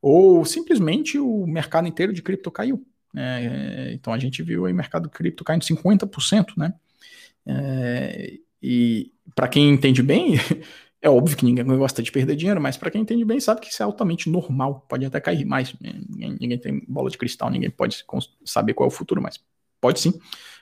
Ou 0.00 0.44
simplesmente 0.44 1.18
o 1.18 1.46
mercado 1.46 1.86
inteiro 1.86 2.12
de 2.12 2.22
cripto 2.22 2.50
caiu. 2.50 2.84
É, 3.14 3.90
então 3.92 4.12
a 4.12 4.18
gente 4.18 4.42
viu 4.42 4.64
aí 4.64 4.72
o 4.72 4.76
mercado 4.76 5.08
de 5.08 5.14
cripto 5.14 5.44
caindo 5.44 5.62
50%, 5.62 6.54
né? 6.56 6.72
É, 7.44 8.38
e 8.62 9.12
para 9.34 9.48
quem 9.48 9.70
entende 9.70 10.02
bem, 10.02 10.36
é 11.02 11.10
óbvio 11.10 11.36
que 11.36 11.44
ninguém 11.44 11.64
gosta 11.64 12.00
de 12.00 12.12
perder 12.12 12.36
dinheiro, 12.36 12.60
mas 12.60 12.76
para 12.76 12.90
quem 12.90 13.02
entende 13.02 13.24
bem 13.24 13.40
sabe 13.40 13.60
que 13.60 13.68
isso 13.68 13.82
é 13.82 13.84
altamente 13.84 14.30
normal, 14.30 14.86
pode 14.88 15.04
até 15.04 15.20
cair 15.20 15.44
mais. 15.44 15.74
Ninguém, 15.80 16.36
ninguém 16.40 16.58
tem 16.58 16.80
bola 16.86 17.10
de 17.10 17.18
cristal, 17.18 17.50
ninguém 17.50 17.68
pode 17.68 18.04
saber 18.44 18.72
qual 18.72 18.88
é 18.88 18.92
o 18.92 18.94
futuro, 18.94 19.20
mas 19.20 19.40
pode 19.80 19.98
sim 19.98 20.12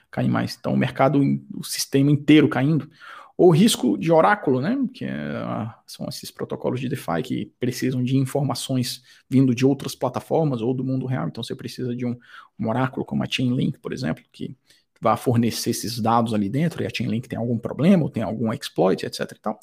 cair 0.09 0.27
mais. 0.27 0.57
Então, 0.59 0.73
o 0.73 0.77
mercado, 0.77 1.21
o 1.55 1.63
sistema 1.63 2.09
inteiro 2.09 2.49
caindo. 2.49 2.89
Ou 3.37 3.49
risco 3.49 3.97
de 3.97 4.11
oráculo, 4.11 4.61
né? 4.61 4.77
Que 4.93 5.05
é, 5.05 5.43
são 5.87 6.07
esses 6.07 6.29
protocolos 6.29 6.79
de 6.79 6.89
DeFi 6.89 7.23
que 7.23 7.45
precisam 7.59 8.03
de 8.03 8.17
informações 8.17 9.01
vindo 9.29 9.55
de 9.55 9.65
outras 9.65 9.95
plataformas 9.95 10.61
ou 10.61 10.73
do 10.73 10.83
mundo 10.83 11.05
real. 11.05 11.27
Então, 11.27 11.43
você 11.43 11.55
precisa 11.55 11.95
de 11.95 12.05
um, 12.05 12.15
um 12.59 12.67
oráculo 12.67 13.05
como 13.05 13.23
a 13.23 13.27
Chainlink, 13.29 13.79
por 13.79 13.93
exemplo, 13.93 14.23
que 14.31 14.55
vai 15.01 15.17
fornecer 15.17 15.71
esses 15.71 15.99
dados 15.99 16.31
ali 16.31 16.47
dentro 16.47 16.83
e 16.83 16.85
a 16.85 16.89
Chainlink 16.93 17.27
tem 17.27 17.39
algum 17.39 17.57
problema, 17.57 18.03
ou 18.03 18.09
tem 18.09 18.21
algum 18.21 18.53
exploit, 18.53 19.03
etc 19.03 19.31
e 19.31 19.39
tal. 19.39 19.59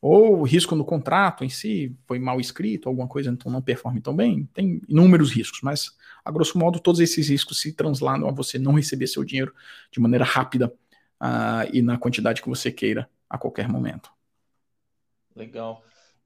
Ou 0.00 0.42
risco 0.42 0.74
no 0.74 0.84
contrato 0.84 1.44
em 1.44 1.50
si, 1.50 1.94
foi 2.06 2.18
mal 2.18 2.40
escrito, 2.40 2.88
alguma 2.88 3.06
coisa 3.06 3.30
então 3.30 3.52
não 3.52 3.60
performa 3.60 4.00
tão 4.00 4.16
bem. 4.16 4.48
Tem 4.54 4.80
inúmeros 4.88 5.30
riscos, 5.30 5.60
mas 5.62 5.94
a 6.24 6.30
grosso 6.30 6.58
modo 6.58 6.80
todos 6.80 7.00
esses 7.00 7.28
riscos 7.28 7.60
se 7.60 7.72
transladam 7.74 8.26
a 8.26 8.32
você 8.32 8.58
não 8.58 8.72
receber 8.72 9.06
seu 9.06 9.22
dinheiro 9.22 9.54
de 9.92 10.00
maneira 10.00 10.24
rápida 10.24 10.72
uh, 11.20 11.68
e 11.70 11.82
na 11.82 11.98
quantidade 11.98 12.40
que 12.40 12.48
você 12.48 12.72
queira 12.72 13.08
a 13.28 13.36
qualquer 13.36 13.68
momento. 13.68 14.10
Legal. 15.36 15.84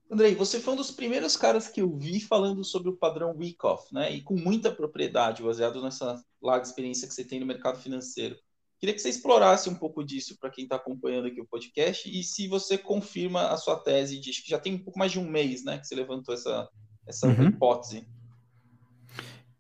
Andrei, 0.09 0.35
você 0.35 0.61
foi 0.61 0.75
um 0.75 0.77
dos 0.77 0.90
primeiros 0.90 1.37
caras 1.37 1.68
que 1.68 1.81
eu 1.81 1.96
vi 1.96 2.20
falando 2.20 2.62
sobre 2.62 2.90
o 2.90 2.96
padrão 2.96 3.35
Wyckoff, 3.37 3.92
né? 3.92 4.12
E 4.12 4.20
com 4.20 4.37
muita 4.37 4.70
propriedade, 4.70 5.42
baseado 5.42 5.83
nessa 5.83 6.22
larga 6.40 6.66
experiência 6.66 7.09
que 7.09 7.14
você 7.14 7.25
tem 7.25 7.40
no 7.40 7.46
mercado 7.46 7.79
financeiro. 7.79 8.37
Queria 8.83 8.97
que 8.97 9.01
você 9.01 9.11
explorasse 9.11 9.68
um 9.68 9.77
pouco 9.77 10.03
disso 10.03 10.37
para 10.40 10.51
quem 10.51 10.64
está 10.64 10.75
acompanhando 10.75 11.29
aqui 11.29 11.40
o 11.40 11.47
podcast 11.47 12.11
e 12.11 12.21
se 12.25 12.49
você 12.49 12.77
confirma 12.77 13.47
a 13.47 13.57
sua 13.57 13.77
tese 13.77 14.18
de 14.18 14.33
que 14.33 14.51
já 14.51 14.59
tem 14.59 14.75
um 14.75 14.79
pouco 14.79 14.99
mais 14.99 15.12
de 15.12 15.21
um 15.21 15.25
mês, 15.25 15.62
né, 15.62 15.79
que 15.79 15.87
você 15.87 15.95
levantou 15.95 16.35
essa, 16.35 16.68
essa 17.07 17.29
uhum. 17.29 17.47
hipótese. 17.47 18.05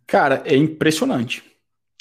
Cara, 0.08 0.42
é 0.44 0.56
impressionante. 0.56 1.40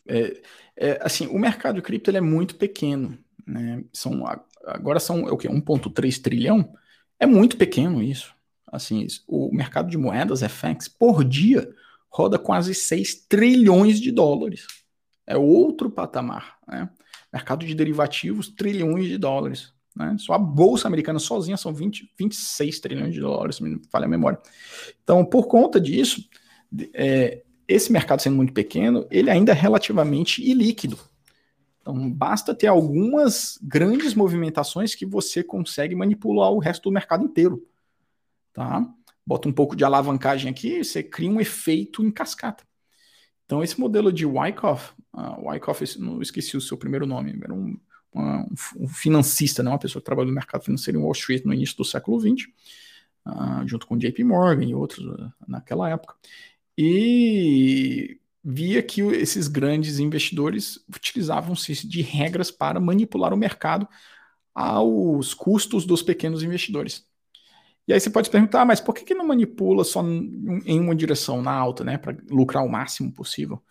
É, 0.08 0.42
é, 0.76 1.00
assim, 1.00 1.28
o 1.28 1.38
mercado 1.38 1.76
de 1.76 1.84
cripto 1.84 2.10
ele 2.10 2.18
é 2.18 2.22
muito 2.22 2.56
pequeno. 2.56 3.16
Né? 3.46 3.84
São, 3.94 4.26
agora 4.66 5.00
são 5.00 5.30
é 5.30 5.32
o 5.32 5.38
que 5.38 5.48
1,3 5.48 6.20
trilhão. 6.24 6.74
É 7.20 7.28
muito 7.28 7.56
pequeno 7.56 8.02
isso. 8.02 8.34
Assim, 8.66 9.06
o 9.28 9.54
mercado 9.54 9.92
de 9.92 9.98
moedas 9.98 10.42
FX 10.42 10.88
por 10.88 11.24
dia 11.24 11.72
roda 12.10 12.40
quase 12.40 12.74
6 12.74 13.28
trilhões 13.28 14.00
de 14.02 14.12
dólares. 14.12 14.66
É 15.28 15.38
outro 15.38 15.88
patamar. 15.88 16.58
Né? 16.68 16.90
Mercado 17.32 17.66
de 17.66 17.74
derivativos, 17.74 18.50
trilhões 18.50 19.06
de 19.06 19.18
dólares. 19.18 19.74
Né? 19.96 20.16
Só 20.20 20.34
a 20.34 20.38
Bolsa 20.38 20.88
Americana 20.88 21.20
sozinha 21.20 21.58
são 21.58 21.74
20, 21.74 22.12
26 22.18 22.80
trilhões 22.80 23.14
de 23.14 23.20
dólares, 23.20 23.58
se 23.58 23.64
me 23.64 23.82
falha 23.90 24.06
a 24.06 24.10
memória. 24.10 24.40
Então, 25.04 25.24
por 25.26 25.48
conta 25.48 25.80
disso, 25.80 26.24
é, 26.94 27.44
esse 27.68 27.92
mercado 27.92 28.22
sendo 28.22 28.36
muito 28.36 28.54
pequeno, 28.54 29.06
ele 29.10 29.30
ainda 29.30 29.52
é 29.52 29.56
relativamente 29.56 30.42
ilíquido. 30.42 30.98
Então, 31.82 32.12
basta 32.12 32.54
ter 32.54 32.68
algumas 32.68 33.58
grandes 33.62 34.14
movimentações 34.14 34.94
que 34.94 35.06
você 35.06 35.44
consegue 35.44 35.96
manipular 35.96 36.52
o 36.52 36.60
resto 36.60 36.84
do 36.84 36.94
mercado 36.94 37.26
inteiro. 37.26 37.66
Tá? 38.54 38.88
Bota 39.26 39.50
um 39.50 39.54
pouco 39.54 39.76
de 39.76 39.84
alavancagem 39.84 40.50
aqui, 40.52 40.84
você 40.84 41.02
cria 41.02 41.30
um 41.30 41.42
efeito 41.42 42.04
em 42.04 42.12
cascata. 42.12 42.64
Então, 43.52 43.62
esse 43.62 43.78
modelo 43.78 44.14
de 44.14 44.26
Wyckoff, 44.26 44.94
uh, 45.14 45.50
Wyckoff, 45.50 46.00
não 46.00 46.22
esqueci 46.22 46.56
o 46.56 46.62
seu 46.62 46.78
primeiro 46.78 47.06
nome, 47.06 47.38
era 47.44 47.54
um, 47.54 47.78
uma, 48.14 48.48
um 48.80 48.88
financista, 48.88 49.62
né, 49.62 49.70
uma 49.70 49.78
pessoa 49.78 50.02
que 50.02 50.06
trabalhou 50.06 50.30
no 50.30 50.34
mercado 50.34 50.64
financeiro 50.64 50.98
em 50.98 51.02
Wall 51.02 51.12
Street 51.12 51.44
no 51.44 51.54
início 51.54 51.76
do 51.76 51.84
século 51.84 52.18
XX, 52.18 52.48
uh, 53.28 53.68
junto 53.68 53.86
com 53.86 53.98
JP 53.98 54.24
Morgan 54.24 54.64
e 54.64 54.74
outros 54.74 55.06
uh, 55.06 55.34
naquela 55.46 55.90
época. 55.90 56.16
E 56.78 58.22
via 58.42 58.82
que 58.82 59.02
esses 59.02 59.50
grandes 59.50 60.00
investidores 60.00 60.80
utilizavam-se 60.88 61.86
de 61.86 62.02
regras 62.02 62.52
para 62.52 62.80
manipular 62.80 63.34
o 63.34 63.38
mercado 63.38 63.86
aos 64.56 65.34
custos 65.34 65.86
dos 65.86 66.02
pequenos 66.02 66.42
investidores. 66.42 67.06
E 67.88 67.94
aí 67.94 68.00
você 68.00 68.10
pode 68.10 68.30
perguntar, 68.30 68.62
ah, 68.62 68.66
mas 68.66 68.80
por 68.80 68.94
que, 68.94 69.04
que 69.04 69.14
não 69.14 69.28
manipula 69.28 69.84
só 69.84 70.02
em 70.04 70.80
uma 70.80 70.96
direção, 70.96 71.42
na 71.42 71.52
alta, 71.52 71.84
né, 71.84 71.98
para 71.98 72.16
lucrar 72.30 72.64
o 72.64 72.70
máximo 72.70 73.12
possível? 73.12 73.62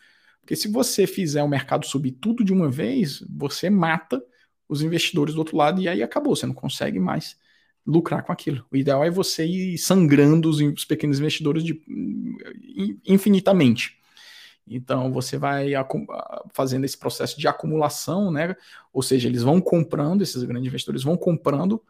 Porque 0.40 0.56
se 0.56 0.68
você 0.68 1.06
fizer 1.06 1.42
o 1.42 1.48
mercado 1.48 1.86
subir 1.86 2.12
tudo 2.12 2.44
de 2.44 2.52
uma 2.52 2.68
vez, 2.68 3.24
você 3.30 3.70
mata 3.70 4.22
os 4.68 4.82
investidores 4.82 5.34
do 5.34 5.38
outro 5.38 5.56
lado 5.56 5.80
e 5.80 5.88
aí 5.88 6.02
acabou, 6.02 6.34
você 6.34 6.46
não 6.46 6.54
consegue 6.54 6.98
mais 6.98 7.36
lucrar 7.86 8.22
com 8.24 8.32
aquilo. 8.32 8.64
O 8.70 8.76
ideal 8.76 9.04
é 9.04 9.10
você 9.10 9.44
ir 9.44 9.78
sangrando 9.78 10.48
os, 10.48 10.60
os 10.60 10.84
pequenos 10.84 11.18
investidores 11.18 11.64
de, 11.64 11.80
infinitamente. 13.06 13.98
Então 14.66 15.12
você 15.12 15.36
vai 15.36 15.70
fazendo 16.52 16.84
esse 16.84 16.96
processo 16.96 17.38
de 17.38 17.48
acumulação, 17.48 18.30
né? 18.30 18.54
Ou 18.92 19.02
seja, 19.02 19.28
eles 19.28 19.42
vão 19.42 19.60
comprando, 19.60 20.22
esses 20.22 20.42
grandes 20.44 20.68
investidores 20.68 21.02
vão 21.02 21.16
comprando 21.16 21.82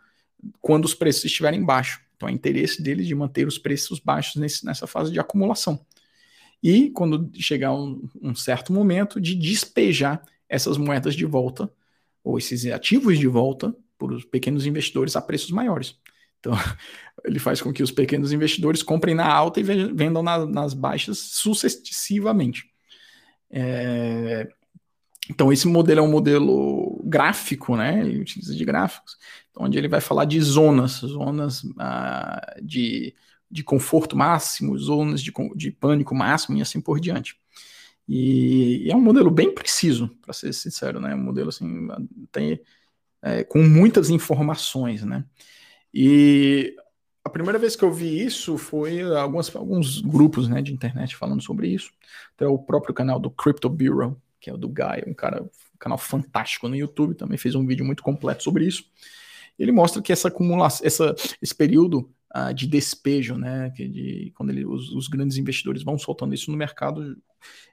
quando 0.60 0.86
os 0.86 0.94
preços 0.94 1.24
estiverem 1.24 1.62
baixos. 1.62 2.00
Então 2.20 2.28
é 2.28 2.32
interesse 2.32 2.82
deles 2.82 3.06
de 3.06 3.14
manter 3.14 3.48
os 3.48 3.56
preços 3.56 3.98
baixos 3.98 4.36
nesse, 4.36 4.66
nessa 4.66 4.86
fase 4.86 5.10
de 5.10 5.18
acumulação. 5.18 5.80
E 6.62 6.90
quando 6.90 7.30
chegar 7.40 7.72
um, 7.72 8.06
um 8.20 8.34
certo 8.34 8.74
momento 8.74 9.18
de 9.18 9.34
despejar 9.34 10.22
essas 10.46 10.76
moedas 10.76 11.14
de 11.14 11.24
volta, 11.24 11.72
ou 12.22 12.36
esses 12.36 12.66
ativos 12.66 13.18
de 13.18 13.26
volta, 13.26 13.74
por 13.96 14.12
os 14.12 14.22
pequenos 14.22 14.66
investidores 14.66 15.16
a 15.16 15.22
preços 15.22 15.50
maiores. 15.50 15.98
Então, 16.38 16.52
ele 17.24 17.38
faz 17.38 17.62
com 17.62 17.72
que 17.72 17.82
os 17.82 17.90
pequenos 17.90 18.32
investidores 18.32 18.82
comprem 18.82 19.14
na 19.14 19.26
alta 19.26 19.58
e 19.58 19.62
vendam 19.62 20.22
na, 20.22 20.44
nas 20.44 20.74
baixas 20.74 21.16
sucessivamente. 21.16 22.68
É, 23.50 24.46
então, 25.30 25.52
esse 25.52 25.68
modelo 25.68 26.00
é 26.00 26.02
um 26.02 26.10
modelo 26.10 27.00
gráfico, 27.04 27.76
né? 27.76 28.00
Ele 28.00 28.20
utiliza 28.20 28.52
de 28.52 28.64
gráficos, 28.64 29.16
onde 29.56 29.78
ele 29.78 29.86
vai 29.86 30.00
falar 30.00 30.24
de 30.24 30.40
zonas, 30.40 30.94
zonas 30.94 31.62
ah, 31.78 32.56
de, 32.60 33.14
de 33.48 33.62
conforto 33.62 34.16
máximo, 34.16 34.76
zonas 34.76 35.22
de, 35.22 35.32
de 35.54 35.70
pânico 35.70 36.16
máximo 36.16 36.58
e 36.58 36.62
assim 36.62 36.80
por 36.80 36.98
diante. 36.98 37.36
E, 38.08 38.86
e 38.86 38.90
é 38.90 38.96
um 38.96 39.00
modelo 39.00 39.30
bem 39.30 39.54
preciso, 39.54 40.08
para 40.20 40.34
ser 40.34 40.52
sincero, 40.52 40.98
né? 41.00 41.14
Um 41.14 41.22
modelo 41.22 41.50
assim, 41.50 41.86
tem, 42.32 42.60
é, 43.22 43.44
com 43.44 43.62
muitas 43.62 44.10
informações, 44.10 45.04
né? 45.04 45.24
E 45.94 46.74
a 47.24 47.30
primeira 47.30 47.58
vez 47.58 47.76
que 47.76 47.84
eu 47.84 47.92
vi 47.92 48.24
isso 48.24 48.58
foi 48.58 49.00
alguns, 49.02 49.54
alguns 49.54 50.00
grupos 50.00 50.48
né, 50.48 50.60
de 50.60 50.72
internet 50.72 51.14
falando 51.14 51.40
sobre 51.40 51.68
isso. 51.68 51.92
Até 52.34 52.48
o 52.48 52.58
próprio 52.58 52.92
canal 52.92 53.20
do 53.20 53.30
Crypto 53.30 53.68
Bureau, 53.68 54.20
que 54.40 54.48
é 54.48 54.54
o 54.54 54.56
do 54.56 54.68
Guy, 54.68 55.04
um 55.06 55.14
cara, 55.14 55.42
um 55.42 55.78
canal 55.78 55.98
fantástico 55.98 56.68
no 56.68 56.76
YouTube, 56.76 57.14
também 57.14 57.36
fez 57.36 57.54
um 57.54 57.66
vídeo 57.66 57.84
muito 57.84 58.02
completo 58.02 58.42
sobre 58.42 58.66
isso. 58.66 58.84
Ele 59.58 59.72
mostra 59.72 60.00
que 60.00 60.12
essa 60.12 60.28
acumulação, 60.28 60.86
essa, 60.86 61.14
esse 61.42 61.54
período 61.54 62.10
uh, 62.34 62.52
de 62.54 62.66
despejo, 62.66 63.36
né, 63.36 63.70
que 63.76 63.86
de, 63.86 64.32
quando 64.34 64.50
ele, 64.50 64.64
os, 64.64 64.90
os, 64.90 65.06
grandes 65.06 65.36
investidores 65.36 65.82
vão 65.82 65.98
soltando 65.98 66.34
isso 66.34 66.50
no 66.50 66.56
mercado, 66.56 67.16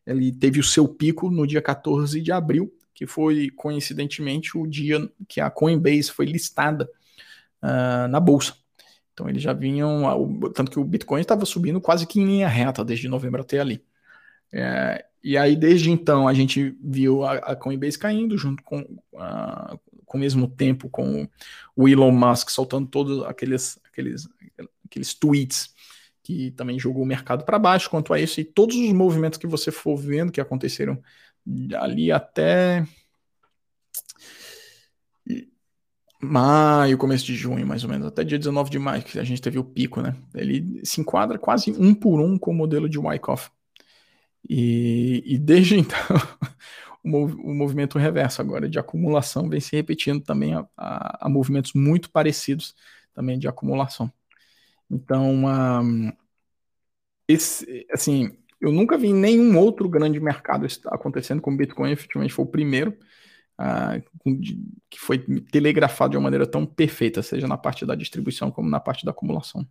ele 0.05 0.31
teve 0.33 0.59
o 0.59 0.63
seu 0.63 0.87
pico 0.87 1.29
no 1.31 1.47
dia 1.47 1.61
14 1.61 2.21
de 2.21 2.31
abril, 2.31 2.73
que 2.93 3.07
foi 3.07 3.49
coincidentemente 3.51 4.57
o 4.57 4.67
dia 4.67 5.09
que 5.27 5.39
a 5.39 5.49
Coinbase 5.49 6.11
foi 6.11 6.25
listada 6.25 6.89
uh, 7.63 8.07
na 8.09 8.19
bolsa. 8.19 8.55
Então 9.13 9.29
eles 9.29 9.41
já 9.41 9.53
vinham, 9.53 10.03
tanto 10.53 10.71
que 10.71 10.79
o 10.79 10.83
Bitcoin 10.83 11.21
estava 11.21 11.45
subindo 11.45 11.81
quase 11.81 12.05
que 12.05 12.19
em 12.19 12.25
linha 12.25 12.47
reta 12.47 12.83
desde 12.83 13.07
novembro 13.07 13.41
até 13.41 13.59
ali. 13.59 13.83
É, 14.51 15.05
e 15.23 15.37
aí, 15.37 15.55
desde 15.55 15.91
então, 15.91 16.27
a 16.27 16.33
gente 16.33 16.77
viu 16.81 17.23
a, 17.23 17.33
a 17.33 17.55
Coinbase 17.55 17.97
caindo, 17.97 18.37
junto 18.37 18.63
com, 18.63 18.79
uh, 19.13 19.79
com 20.05 20.17
o 20.17 20.19
mesmo 20.19 20.47
tempo 20.47 20.89
com 20.89 21.27
o 21.75 21.87
Elon 21.87 22.11
Musk 22.11 22.49
soltando 22.49 22.87
todos 22.87 23.23
aqueles, 23.25 23.79
aqueles, 23.83 24.27
aqueles 24.85 25.13
tweets 25.13 25.75
que 26.23 26.51
também 26.51 26.79
jogou 26.79 27.03
o 27.03 27.05
mercado 27.05 27.45
para 27.45 27.59
baixo 27.59 27.89
quanto 27.89 28.13
a 28.13 28.19
isso, 28.19 28.39
e 28.41 28.43
todos 28.43 28.75
os 28.75 28.91
movimentos 28.91 29.39
que 29.39 29.47
você 29.47 29.71
for 29.71 29.95
vendo 29.95 30.31
que 30.31 30.41
aconteceram 30.41 31.01
ali 31.73 32.11
até 32.11 32.85
maio, 36.21 36.97
começo 36.97 37.25
de 37.25 37.35
junho, 37.35 37.65
mais 37.65 37.83
ou 37.83 37.89
menos, 37.89 38.07
até 38.07 38.23
dia 38.23 38.37
19 38.37 38.69
de 38.69 38.79
maio, 38.79 39.03
que 39.03 39.19
a 39.19 39.23
gente 39.23 39.41
teve 39.41 39.59
o 39.59 39.63
pico, 39.63 40.01
né? 40.01 40.15
Ele 40.33 40.81
se 40.83 40.99
enquadra 40.99 41.37
quase 41.37 41.71
um 41.71 41.93
por 41.93 42.19
um 42.19 42.37
com 42.37 42.51
o 42.51 42.55
modelo 42.55 42.89
de 42.89 42.97
Wyckoff. 42.97 43.49
E, 44.49 45.23
e 45.25 45.37
desde 45.37 45.77
então, 45.79 45.97
o, 47.03 47.09
mov, 47.09 47.33
o, 47.33 47.53
movimento 47.53 47.97
reverso 47.97 48.41
agora 48.41 48.69
de 48.69 48.79
acumulação 48.79 49.49
vem 49.49 49.59
se 49.59 49.75
repetindo 49.75 50.23
também 50.23 50.53
a, 50.53 50.65
a, 50.77 51.27
a 51.27 51.29
movimentos 51.29 51.73
muito 51.73 52.09
parecidos 52.11 52.75
também 53.13 53.37
de 53.39 53.47
acumulação. 53.47 54.11
Então, 54.89 55.43
esse, 57.27 57.85
assim, 57.91 58.37
eu 58.59 58.71
nunca 58.71 58.97
vi 58.97 59.13
nenhum 59.13 59.57
outro 59.57 59.89
grande 59.89 60.19
mercado 60.19 60.65
acontecendo 60.87 61.41
com 61.41 61.51
o 61.51 61.57
Bitcoin, 61.57 61.91
efetivamente 61.91 62.33
foi 62.33 62.45
o 62.45 62.47
primeiro 62.47 62.97
uh, 63.59 64.01
que 64.89 64.99
foi 64.99 65.19
telegrafado 65.51 66.11
de 66.11 66.17
uma 66.17 66.23
maneira 66.23 66.47
tão 66.47 66.65
perfeita, 66.65 67.21
seja 67.21 67.47
na 67.47 67.57
parte 67.57 67.85
da 67.85 67.95
distribuição 67.95 68.51
como 68.51 68.69
na 68.69 68.79
parte 68.79 69.05
da 69.05 69.11
acumulação. 69.11 69.67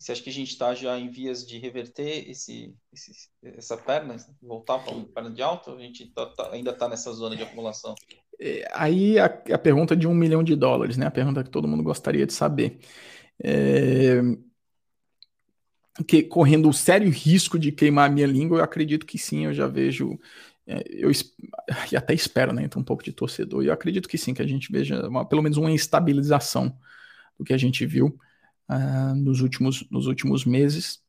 Você 0.00 0.12
acha 0.12 0.22
que 0.22 0.30
a 0.30 0.32
gente 0.32 0.48
está 0.48 0.74
já 0.74 0.98
em 0.98 1.10
vias 1.10 1.46
de 1.46 1.58
reverter 1.58 2.30
esse, 2.30 2.74
esse 2.90 3.12
essa 3.44 3.76
perna, 3.76 4.16
voltar 4.40 4.78
para 4.78 4.94
uma 4.94 5.04
perna 5.04 5.30
de 5.30 5.42
alta? 5.42 5.74
A 5.74 5.78
gente 5.78 6.06
tá, 6.06 6.24
tá, 6.24 6.50
ainda 6.52 6.70
está 6.70 6.88
nessa 6.88 7.12
zona 7.12 7.36
de 7.36 7.42
acumulação? 7.42 7.94
É, 8.40 8.66
aí 8.72 9.18
a, 9.18 9.26
a, 9.26 9.58
pergunta 9.58 9.94
de 9.94 10.08
um 10.08 10.14
milhão 10.14 10.42
de 10.42 10.56
dólares, 10.56 10.96
né? 10.96 11.04
A 11.04 11.10
pergunta 11.10 11.44
que 11.44 11.50
todo 11.50 11.68
mundo 11.68 11.82
gostaria 11.82 12.26
de 12.26 12.32
saber. 12.32 12.78
É, 13.44 14.22
que, 16.06 16.22
correndo 16.22 16.70
o 16.70 16.72
sério 16.72 17.10
risco 17.10 17.58
de 17.58 17.70
queimar 17.70 18.08
a 18.08 18.12
minha 18.12 18.26
língua, 18.26 18.60
eu 18.60 18.64
acredito 18.64 19.04
que 19.04 19.18
sim, 19.18 19.44
eu 19.44 19.52
já 19.52 19.66
vejo. 19.66 20.18
É, 20.66 20.82
eu 20.88 21.10
e 21.92 21.96
até 21.96 22.14
espero, 22.14 22.54
né? 22.54 22.62
Então, 22.62 22.80
um 22.80 22.84
pouco 22.86 23.04
de 23.04 23.12
torcedor. 23.12 23.62
E 23.62 23.66
eu 23.66 23.72
acredito 23.74 24.08
que 24.08 24.16
sim, 24.16 24.32
que 24.32 24.40
a 24.40 24.46
gente 24.46 24.72
veja 24.72 25.06
uma, 25.06 25.26
pelo 25.28 25.42
menos 25.42 25.58
uma 25.58 25.70
estabilização 25.70 26.74
do 27.38 27.44
que 27.44 27.52
a 27.52 27.58
gente 27.58 27.84
viu 27.84 28.18
uh, 28.70 29.14
nos, 29.16 29.40
últimos, 29.40 29.84
nos 29.90 30.06
últimos 30.06 30.44
meses, 30.44 31.02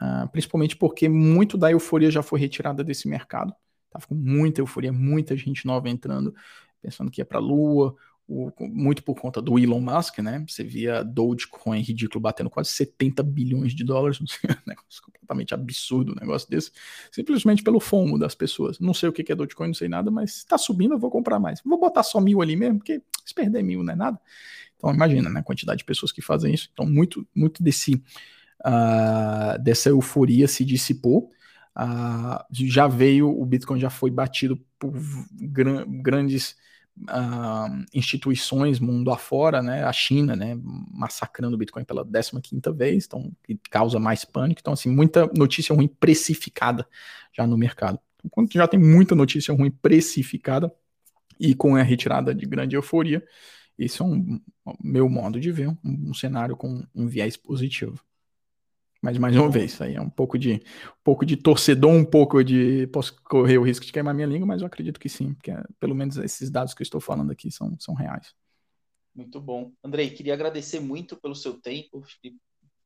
uh, 0.00 0.28
principalmente 0.30 0.76
porque 0.76 1.08
muito 1.08 1.56
da 1.56 1.70
euforia 1.70 2.10
já 2.10 2.22
foi 2.22 2.38
retirada 2.38 2.84
desse 2.84 3.08
mercado. 3.08 3.54
Tava 3.90 4.06
com 4.06 4.14
muita 4.14 4.60
euforia, 4.60 4.92
muita 4.92 5.36
gente 5.36 5.64
nova 5.66 5.88
entrando, 5.88 6.34
pensando 6.82 7.10
que 7.10 7.20
ia 7.20 7.24
para 7.24 7.38
a 7.38 7.40
Lua, 7.40 7.96
o, 8.28 8.50
muito 8.60 9.04
por 9.04 9.14
conta 9.14 9.40
do 9.40 9.58
Elon 9.58 9.80
Musk, 9.80 10.18
né? 10.18 10.44
Você 10.48 10.64
via 10.64 11.04
Dogecoin 11.04 11.80
ridículo 11.80 12.20
batendo 12.20 12.50
quase 12.50 12.70
70 12.70 13.22
bilhões 13.22 13.72
de 13.72 13.84
dólares, 13.84 14.20
um 14.20 14.24
negócio 14.66 15.02
completamente 15.02 15.54
absurdo, 15.54 16.12
um 16.12 16.20
negócio 16.20 16.50
desse, 16.50 16.72
simplesmente 17.10 17.62
pelo 17.62 17.78
fomo 17.78 18.18
das 18.18 18.34
pessoas. 18.34 18.80
Não 18.80 18.92
sei 18.92 19.08
o 19.08 19.12
que 19.12 19.30
é 19.30 19.34
Dogecoin, 19.34 19.68
não 19.68 19.74
sei 19.74 19.88
nada, 19.88 20.10
mas 20.10 20.38
está 20.38 20.58
subindo, 20.58 20.94
eu 20.94 20.98
vou 20.98 21.10
comprar 21.10 21.38
mais. 21.38 21.60
Vou 21.64 21.78
botar 21.78 22.02
só 22.02 22.20
mil 22.20 22.42
ali 22.42 22.56
mesmo, 22.56 22.78
porque 22.78 23.00
se 23.24 23.32
perder 23.32 23.62
mil 23.62 23.82
não 23.84 23.92
é 23.92 23.96
nada. 23.96 24.20
Então 24.76 24.92
imagina, 24.92 25.30
né, 25.30 25.40
a 25.40 25.42
quantidade 25.42 25.78
de 25.78 25.84
pessoas 25.84 26.12
que 26.12 26.22
fazem 26.22 26.52
isso. 26.52 26.68
Então 26.72 26.86
muito, 26.86 27.26
muito 27.34 27.62
desse 27.62 28.02
uh, 28.64 29.62
dessa 29.62 29.88
euforia 29.88 30.48
se 30.48 30.64
dissipou. 30.64 31.30
Uh, 31.76 32.42
já 32.50 32.86
veio, 32.86 33.28
o 33.28 33.44
Bitcoin 33.44 33.78
já 33.78 33.90
foi 33.90 34.10
batido 34.10 34.58
por 34.78 34.92
gran, 35.32 35.84
grandes 35.86 36.56
uh, 37.02 37.84
instituições 37.92 38.80
mundo 38.80 39.10
afora, 39.10 39.62
né, 39.62 39.84
a 39.84 39.92
China, 39.92 40.34
né, 40.34 40.58
massacrando 40.90 41.54
o 41.54 41.58
Bitcoin 41.58 41.84
pela 41.84 42.04
15ª 42.04 42.74
vez, 42.74 43.04
então 43.04 43.30
que 43.44 43.58
causa 43.70 43.98
mais 43.98 44.24
pânico. 44.24 44.60
Então 44.60 44.72
assim, 44.72 44.90
muita 44.90 45.30
notícia 45.36 45.74
ruim 45.74 45.88
precificada 45.88 46.86
já 47.32 47.46
no 47.46 47.58
mercado. 47.58 47.98
Quando 48.30 48.50
já 48.52 48.66
tem 48.66 48.80
muita 48.80 49.14
notícia 49.14 49.54
ruim 49.54 49.70
precificada, 49.70 50.72
e 51.38 51.54
com 51.54 51.76
a 51.76 51.82
retirada 51.82 52.34
de 52.34 52.46
grande 52.46 52.76
euforia, 52.76 53.22
esse 53.78 54.00
é 54.00 54.04
um 54.04 54.40
meu 54.82 55.08
modo 55.08 55.40
de 55.40 55.52
ver, 55.52 55.68
um, 55.68 55.76
um 55.84 56.14
cenário 56.14 56.56
com 56.56 56.84
um 56.94 57.06
viés 57.06 57.36
positivo. 57.36 58.02
Mas 59.02 59.18
mais 59.18 59.36
uma 59.36 59.48
vez, 59.48 59.80
aí 59.80 59.94
é 59.94 60.00
um 60.00 60.10
pouco 60.10 60.38
de 60.38 60.54
um 60.54 61.02
pouco 61.04 61.24
de 61.24 61.36
torcedor, 61.36 61.92
um 61.92 62.04
pouco 62.04 62.42
de 62.42 62.86
posso 62.88 63.14
correr 63.22 63.58
o 63.58 63.62
risco 63.62 63.84
de 63.84 63.92
queimar 63.92 64.14
minha 64.14 64.26
língua, 64.26 64.46
mas 64.46 64.62
eu 64.62 64.66
acredito 64.66 64.98
que 64.98 65.08
sim, 65.08 65.34
porque 65.34 65.52
pelo 65.78 65.94
menos 65.94 66.16
esses 66.16 66.50
dados 66.50 66.74
que 66.74 66.82
eu 66.82 66.84
estou 66.84 67.00
falando 67.00 67.30
aqui 67.30 67.50
são, 67.50 67.78
são 67.78 67.94
reais. 67.94 68.34
Muito 69.14 69.40
bom. 69.40 69.72
Andrei, 69.82 70.10
queria 70.10 70.34
agradecer 70.34 70.80
muito 70.80 71.16
pelo 71.16 71.34
seu 71.34 71.54
tempo, 71.60 72.02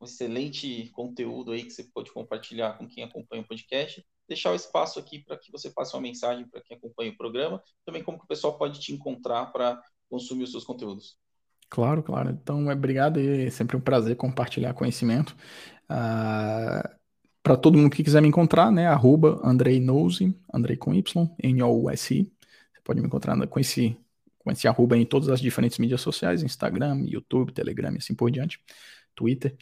um 0.00 0.05
excelente 0.05 0.88
conteúdo 0.90 1.53
aí 1.53 1.64
que 1.64 1.70
você 1.70 1.85
pode 1.85 2.12
compartilhar 2.12 2.79
com 2.79 2.87
quem 2.87 3.05
acompanha 3.05 3.42
o 3.42 3.46
podcast. 3.46 4.05
Deixar 4.29 4.53
o 4.53 4.55
espaço 4.55 4.98
aqui 4.98 5.18
para 5.18 5.37
que 5.37 5.50
você 5.50 5.70
passe 5.70 5.94
uma 5.94 6.03
mensagem 6.03 6.46
para 6.48 6.61
quem 6.61 6.76
acompanha 6.76 7.11
o 7.11 7.16
programa, 7.16 7.62
também 7.85 8.03
como 8.03 8.18
que 8.18 8.24
o 8.24 8.29
pessoal 8.29 8.57
pode 8.57 8.79
te 8.79 8.92
encontrar 8.92 9.46
para 9.46 9.83
consumir 10.11 10.44
os 10.44 10.51
seus 10.51 10.64
conteúdos. 10.64 11.16
Claro, 11.70 12.03
claro. 12.03 12.31
Então, 12.31 12.68
é 12.70 12.75
obrigado 12.75 13.20
e 13.20 13.46
é 13.46 13.51
sempre 13.51 13.77
um 13.77 13.81
prazer 13.81 14.16
compartilhar 14.16 14.75
conhecimento. 14.75 15.37
Uh, 15.88 17.01
para 17.42 17.57
todo 17.57 17.79
mundo 17.79 17.90
que 17.90 18.03
quiser 18.03 18.20
me 18.20 18.29
encontrar, 18.29 18.70
né? 18.70 18.87
Arroba 18.87 19.40
Andrei 19.42 19.81
Nose, 19.81 20.37
Andrei 20.53 20.77
com 20.77 20.92
Y, 20.92 21.31
N-O-U-S-I. 21.42 22.25
Você 22.25 22.81
pode 22.85 23.01
me 23.01 23.07
encontrar 23.07 23.46
com 23.46 23.61
esse, 23.61 23.96
com 24.38 24.51
esse 24.51 24.66
arroba 24.66 24.96
em 24.96 25.07
todas 25.07 25.29
as 25.29 25.40
diferentes 25.40 25.79
mídias 25.79 26.01
sociais, 26.01 26.42
Instagram, 26.42 27.05
YouTube, 27.07 27.53
Telegram 27.53 27.94
e 27.94 27.99
assim 27.99 28.14
por 28.14 28.31
diante, 28.31 28.61
Twitter. 29.20 29.56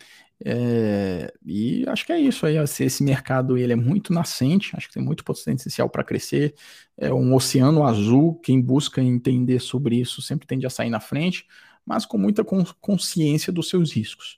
É, 0.44 1.32
e 1.44 1.84
acho 1.88 2.06
que 2.06 2.12
é 2.12 2.20
isso 2.20 2.46
aí. 2.46 2.56
Esse 2.56 3.02
mercado 3.02 3.58
ele 3.58 3.72
é 3.72 3.76
muito 3.76 4.12
nascente, 4.12 4.76
acho 4.76 4.88
que 4.88 4.94
tem 4.94 5.02
muito 5.02 5.24
potencial 5.24 5.90
para 5.90 6.04
crescer. 6.04 6.54
É 6.96 7.12
um 7.12 7.34
oceano 7.34 7.84
azul. 7.84 8.36
Quem 8.36 8.60
busca 8.60 9.02
entender 9.02 9.60
sobre 9.60 9.96
isso 9.96 10.22
sempre 10.22 10.46
tende 10.46 10.66
a 10.66 10.70
sair 10.70 10.90
na 10.90 11.00
frente 11.00 11.46
mas 11.88 12.04
com 12.04 12.18
muita 12.18 12.44
consciência 12.44 13.50
dos 13.50 13.70
seus 13.70 13.92
riscos. 13.92 14.36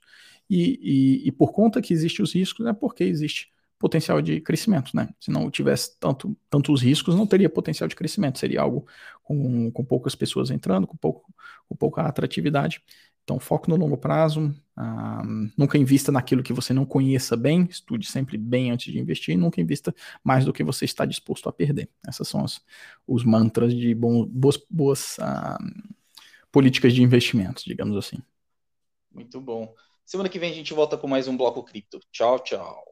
E, 0.49 0.79
e, 0.81 1.27
e, 1.27 1.31
por 1.33 1.51
conta 1.51 1.81
que 1.81 1.93
existem 1.93 2.23
os 2.23 2.33
riscos, 2.33 2.65
é 2.65 2.71
porque 2.71 3.03
existe 3.03 3.51
potencial 3.77 4.21
de 4.21 4.39
crescimento, 4.39 4.95
né? 4.95 5.09
Se 5.19 5.29
não 5.29 5.51
tivesse 5.51 5.99
tanto, 5.99 6.37
tantos 6.49 6.81
riscos, 6.81 7.13
não 7.13 7.27
teria 7.27 7.49
potencial 7.49 7.89
de 7.89 7.95
crescimento, 7.95 8.39
seria 8.39 8.61
algo 8.61 8.85
com, 9.21 9.69
com 9.71 9.83
poucas 9.83 10.15
pessoas 10.15 10.49
entrando, 10.49 10.87
com, 10.87 10.95
pouco, 10.95 11.33
com 11.67 11.75
pouca 11.75 12.03
atratividade. 12.03 12.81
Então, 13.23 13.37
foco 13.39 13.69
no 13.69 13.75
longo 13.75 13.97
prazo, 13.97 14.53
Nunca 15.57 15.77
invista 15.77 16.11
naquilo 16.11 16.43
que 16.43 16.53
você 16.53 16.73
não 16.73 16.85
conheça 16.85 17.35
bem, 17.37 17.67
estude 17.69 18.07
sempre 18.07 18.37
bem 18.37 18.71
antes 18.71 18.91
de 18.91 18.99
investir, 18.99 19.33
e 19.33 19.37
nunca 19.37 19.61
invista 19.61 19.93
mais 20.23 20.45
do 20.45 20.53
que 20.53 20.63
você 20.63 20.85
está 20.85 21.05
disposto 21.05 21.47
a 21.49 21.53
perder. 21.53 21.89
Essas 22.07 22.27
são 22.27 22.43
as, 22.43 22.61
os 23.07 23.23
mantras 23.23 23.75
de 23.75 23.93
bom, 23.93 24.25
boas, 24.25 24.59
boas 24.69 25.17
uh, 25.17 25.93
políticas 26.51 26.93
de 26.93 27.03
investimentos, 27.03 27.63
digamos 27.63 27.95
assim. 27.97 28.17
Muito 29.13 29.39
bom. 29.39 29.73
Semana 30.05 30.29
que 30.29 30.39
vem 30.39 30.51
a 30.51 30.55
gente 30.55 30.73
volta 30.73 30.97
com 30.97 31.07
mais 31.07 31.27
um 31.27 31.37
Bloco 31.37 31.63
Cripto. 31.63 31.99
Tchau, 32.11 32.39
tchau. 32.39 32.83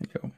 Legal. 0.00 0.30